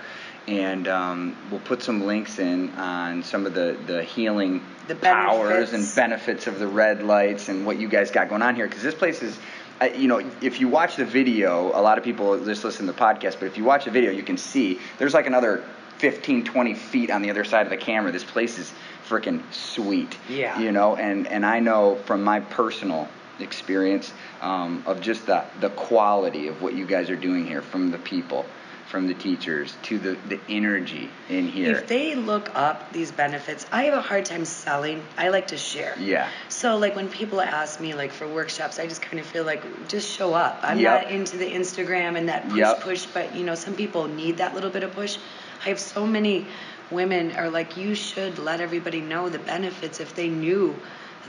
[0.49, 5.73] and um, we'll put some links in on some of the the healing The powers
[5.73, 5.95] and benefits.
[5.95, 8.95] benefits of the red lights and what you guys got going on here because this
[8.95, 9.39] place is.
[9.79, 12.93] Uh, you know, if you watch the video, a lot of people just listen to
[12.93, 15.63] the podcast, but if you watch the video, you can see there's like another
[15.99, 18.11] 15, 20 feet on the other side of the camera.
[18.11, 18.73] This place is
[19.07, 20.17] freaking sweet.
[20.31, 20.59] Yeah.
[20.59, 23.07] You know, and, and I know from my personal
[23.41, 27.91] experience um, of just the, the quality of what you guys are doing here from
[27.91, 28.45] the people,
[28.87, 31.77] from the teachers, to the, the energy in here.
[31.77, 35.03] If they look up these benefits, I have a hard time selling.
[35.19, 35.97] I like to share.
[35.99, 36.29] yeah.
[36.49, 39.89] So like when people ask me like for workshops, I just kind of feel like
[39.89, 40.61] just show up.
[40.63, 41.03] I'm Yep.
[41.03, 42.81] not into the Instagram and that push Yep.
[42.81, 45.19] push, but you know some people need that little bit of push.
[45.65, 46.47] I have so many
[46.91, 50.79] women are like you should let everybody know the benefits if they knew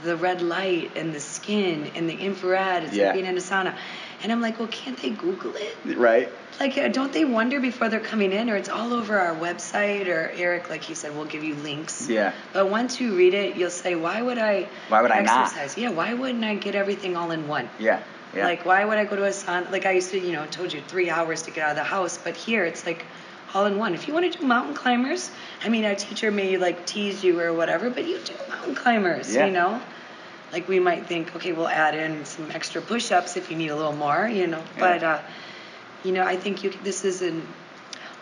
[0.02, 2.84] the red light and the skin and the infrared.
[2.84, 3.06] It's Yeah.
[3.06, 3.74] like being in a sauna.
[4.22, 5.76] And I'm like, well, can't they Google it?
[5.96, 6.28] Right?
[6.58, 10.08] Like, uh, don't they wonder before they're coming in, or it's all over our website,
[10.08, 12.08] or Eric, like he said, we'll give you links.
[12.08, 12.32] Yeah.
[12.52, 14.66] But once you read it, you'll say, why would I?
[14.88, 15.46] Why would I not?
[15.46, 15.78] exercise?
[15.78, 15.90] Yeah.
[15.90, 17.68] Why wouldn't I get everything all in one?
[17.78, 18.00] Yeah.
[18.34, 18.44] Yeah.
[18.44, 19.70] Like, why would I go to a sauna?
[19.70, 21.84] Like I used to, you know, told you three hours to get out of the
[21.84, 23.04] house, but here it's like
[23.54, 23.94] all in one.
[23.94, 25.30] If you want to do mountain climbers,
[25.64, 29.34] I mean, our teacher may like tease you or whatever, but you do mountain climbers,
[29.34, 29.46] Yeah.
[29.46, 29.80] you know.
[30.52, 33.76] Like we might think, okay, we'll add in some extra push-ups if you need a
[33.76, 34.62] little more, you know.
[34.76, 34.80] Yeah.
[34.80, 35.20] But uh,
[36.04, 37.40] you know, I think you this is a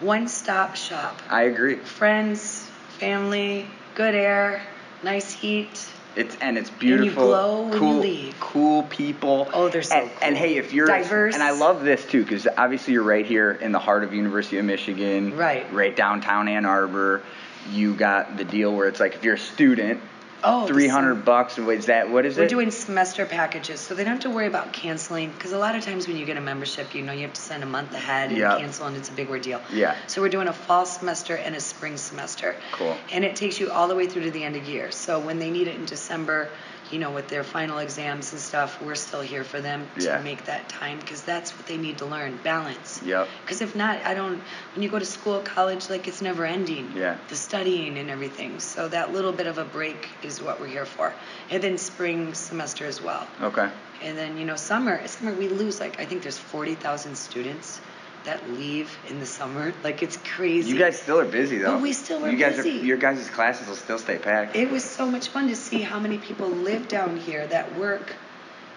[0.01, 1.21] one-stop shop.
[1.31, 1.77] I agree.
[1.77, 2.69] Friends,
[2.99, 4.63] family, good air,
[5.03, 5.89] nice heat.
[6.17, 7.71] It's and it's beautiful.
[7.73, 9.49] you cool, cool people.
[9.53, 10.19] Oh, they're so and, cool.
[10.23, 11.35] and hey, if you're Diverse.
[11.35, 14.59] and I love this too because obviously you're right here in the heart of University
[14.59, 15.71] of Michigan, Right.
[15.73, 17.23] Right downtown Ann Arbor.
[17.71, 20.01] You got the deal where it's like if you're a student,
[20.45, 21.59] Oh, three hundred bucks.
[21.59, 22.43] Is that what is it?
[22.43, 25.31] We're doing semester packages, so they don't have to worry about canceling.
[25.31, 27.41] Because a lot of times when you get a membership, you know you have to
[27.41, 28.59] send a month ahead and Yep.
[28.59, 29.61] cancel, and it's a big ordeal.
[29.73, 29.97] Yeah.
[30.07, 32.55] So we're doing a fall semester and a spring semester.
[32.73, 32.97] Cool.
[33.13, 34.91] And it takes you all the way through to the end of year.
[34.91, 36.49] So when they need it in December,
[36.91, 40.21] you know, with their final exams and stuff, we're still here for them to Yeah.
[40.21, 43.01] make that time because that's what they need to learn balance.
[43.05, 43.29] Yep.
[43.43, 44.41] Because if not, I don't.
[44.75, 46.93] When you go to school, college, like it's never ending.
[46.95, 47.17] Yeah.
[47.29, 48.61] The studying and everything.
[48.61, 51.13] So that little bit of a break is what we're here for.
[51.51, 53.27] And then spring semester as well.
[53.43, 53.69] Okay.
[54.03, 55.07] And then you know summer.
[55.09, 57.81] Summer we lose like I think there's forty thousand students
[58.27, 59.73] that leave in the summer.
[59.83, 60.71] Like it's crazy.
[60.71, 61.73] You guys still are busy though.
[61.75, 62.81] But we still are You guys busy.
[62.81, 62.85] are.
[62.85, 64.55] Your guys' classes will still stay packed.
[64.55, 68.15] It was so much fun to see how many people live down here that work,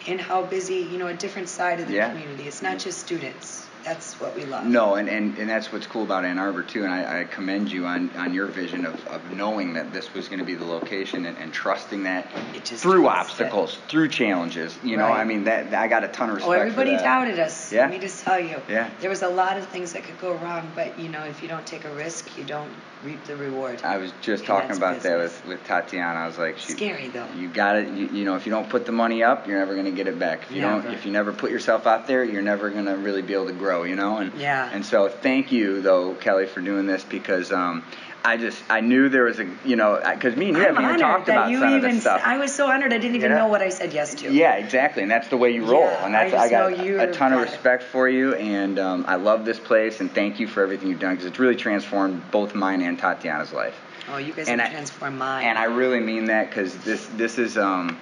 [0.08, 2.10] and how busy you know a different side of the Yeah.
[2.10, 2.47] community.
[2.47, 3.68] It's not just students.
[3.90, 4.66] That's what we love.
[4.68, 7.72] No, and, and, and that's what's cool about Ann Arbor too, and I, I commend
[7.72, 10.64] you on, on your vision of, of knowing that this was going to be the
[10.64, 13.46] location and, and trusting that It just through trust it.
[13.46, 14.78] obstacles, through challenges.
[14.84, 16.56] You know, I mean that I got a ton of respect.
[16.56, 17.74] Oh, everybody doubted us.
[17.74, 17.82] Yeah.
[17.82, 18.62] Let me just tell you.
[18.70, 18.92] Yeah.
[19.00, 21.48] There was a lot of things that could go wrong, but you know, if you
[21.48, 22.72] don't take a risk, you don't
[23.04, 23.82] reap the reward.
[23.84, 26.20] I was just And talking about that with, with Tatiana.
[26.20, 27.26] I was like, she, Scary though.
[27.36, 27.88] You got it.
[27.88, 30.08] You, you know, if you don't put the money up, you're never going to get
[30.08, 30.44] it back.
[30.44, 33.24] If you don't, if you never put yourself out there, you're never going to really
[33.24, 33.78] be able to grow.
[33.84, 34.69] You know, and Yeah.
[34.71, 37.84] And so, thank you though, Kelli, for doing this because um,
[38.23, 40.84] I just I knew there was a you know because me and you I'm haven't
[40.89, 41.91] even talked about you some of even.
[41.91, 42.21] this stuff.
[42.25, 42.91] I was so honored.
[42.93, 43.38] I didn't even Yeah.
[43.39, 44.32] know what I said yes to.
[44.32, 46.84] Yeah, exactly, and that's the way you roll, Yeah, and that's I I, got know
[46.84, 47.43] you're a ton of it.
[47.43, 50.99] respect for you, and um, I love this place, and thank you for everything you've
[50.99, 53.75] done because it's really transformed both mine and Tatiana's life.
[54.11, 55.45] Oh, you guys And have I- transformed mine.
[55.45, 57.97] And I really mean that because this this is um,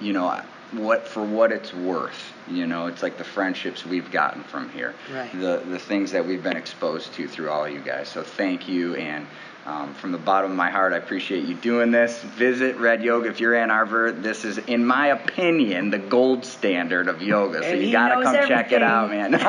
[0.00, 0.40] you know,
[0.72, 2.31] what for what it's worth.
[2.48, 5.30] You know, it's like the friendships we've gotten from here, Right.
[5.40, 8.08] the the things that we've been exposed to through all of you guys.
[8.08, 9.26] So thank you, and
[9.64, 12.20] um, from the bottom of my heart, I appreciate you doing this.
[12.20, 14.10] Visit Red Yoga if you're Ann Arbor.
[14.10, 17.60] This is, in my opinion, the gold standard of yoga.
[17.60, 19.34] So And you gotta come check it out, man.
[19.36, 19.40] all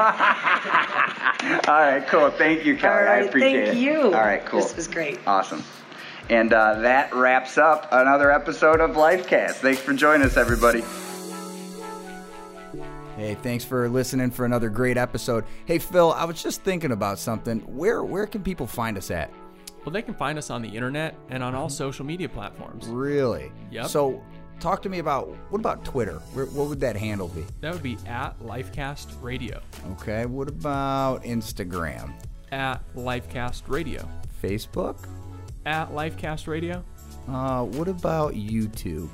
[1.67, 2.29] right, cool.
[2.29, 2.83] Thank you, Kelli.
[2.83, 3.81] All I right, appreciate thank it.
[3.81, 4.01] you.
[4.03, 4.61] All right, cool.
[4.61, 5.19] This was great.
[5.25, 5.63] Awesome.
[6.29, 9.53] And uh, that wraps up another episode of Lifecast.
[9.55, 10.83] Thanks for joining us, everybody.
[13.23, 15.45] Hey, thanks for listening for another great episode.
[15.65, 17.61] Hey, Phil, I was just thinking about something.
[17.61, 19.31] Where where can people find us at?
[19.85, 22.85] Well, they can find us on the internet and on all social media platforms.
[22.87, 23.49] Really?
[23.71, 23.87] Yep.
[23.87, 24.21] So,
[24.59, 26.15] talk to me about what about Twitter?
[26.33, 27.45] Where, what would that handle be?
[27.61, 29.61] That would be at Lifecast Radio.
[29.93, 30.25] Okay.
[30.25, 32.11] What about Instagram,
[32.51, 34.05] At Lifecast Radio.
[34.43, 34.97] Facebook?
[35.65, 36.83] At Lifecast Radio.
[37.29, 39.07] Uh, what about YouTube?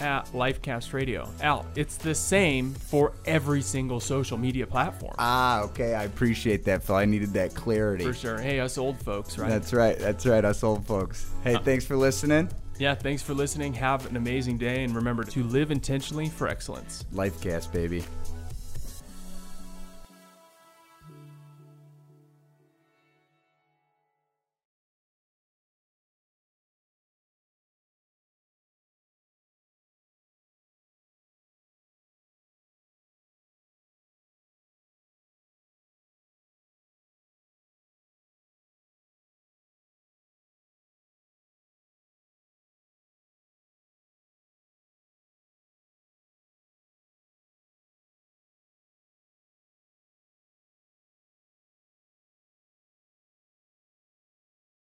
[0.00, 1.28] At Lifecast Radio.
[1.42, 5.14] Al, it's the same for every single social media platform.
[5.18, 5.94] Ah, okay.
[5.94, 6.96] I appreciate that, Phil.
[6.96, 8.04] I needed that clarity.
[8.04, 8.38] For sure.
[8.38, 9.48] Hey, us old folks, right?
[9.50, 9.98] That's right.
[9.98, 10.44] That's right.
[10.44, 11.30] Us old folks.
[11.44, 12.48] Hey, thanks for listening.
[12.78, 13.74] yeah, thanks for listening.
[13.74, 17.04] Have an amazing day and remember to live intentionally for excellence.
[17.12, 18.02] Lifecast, baby.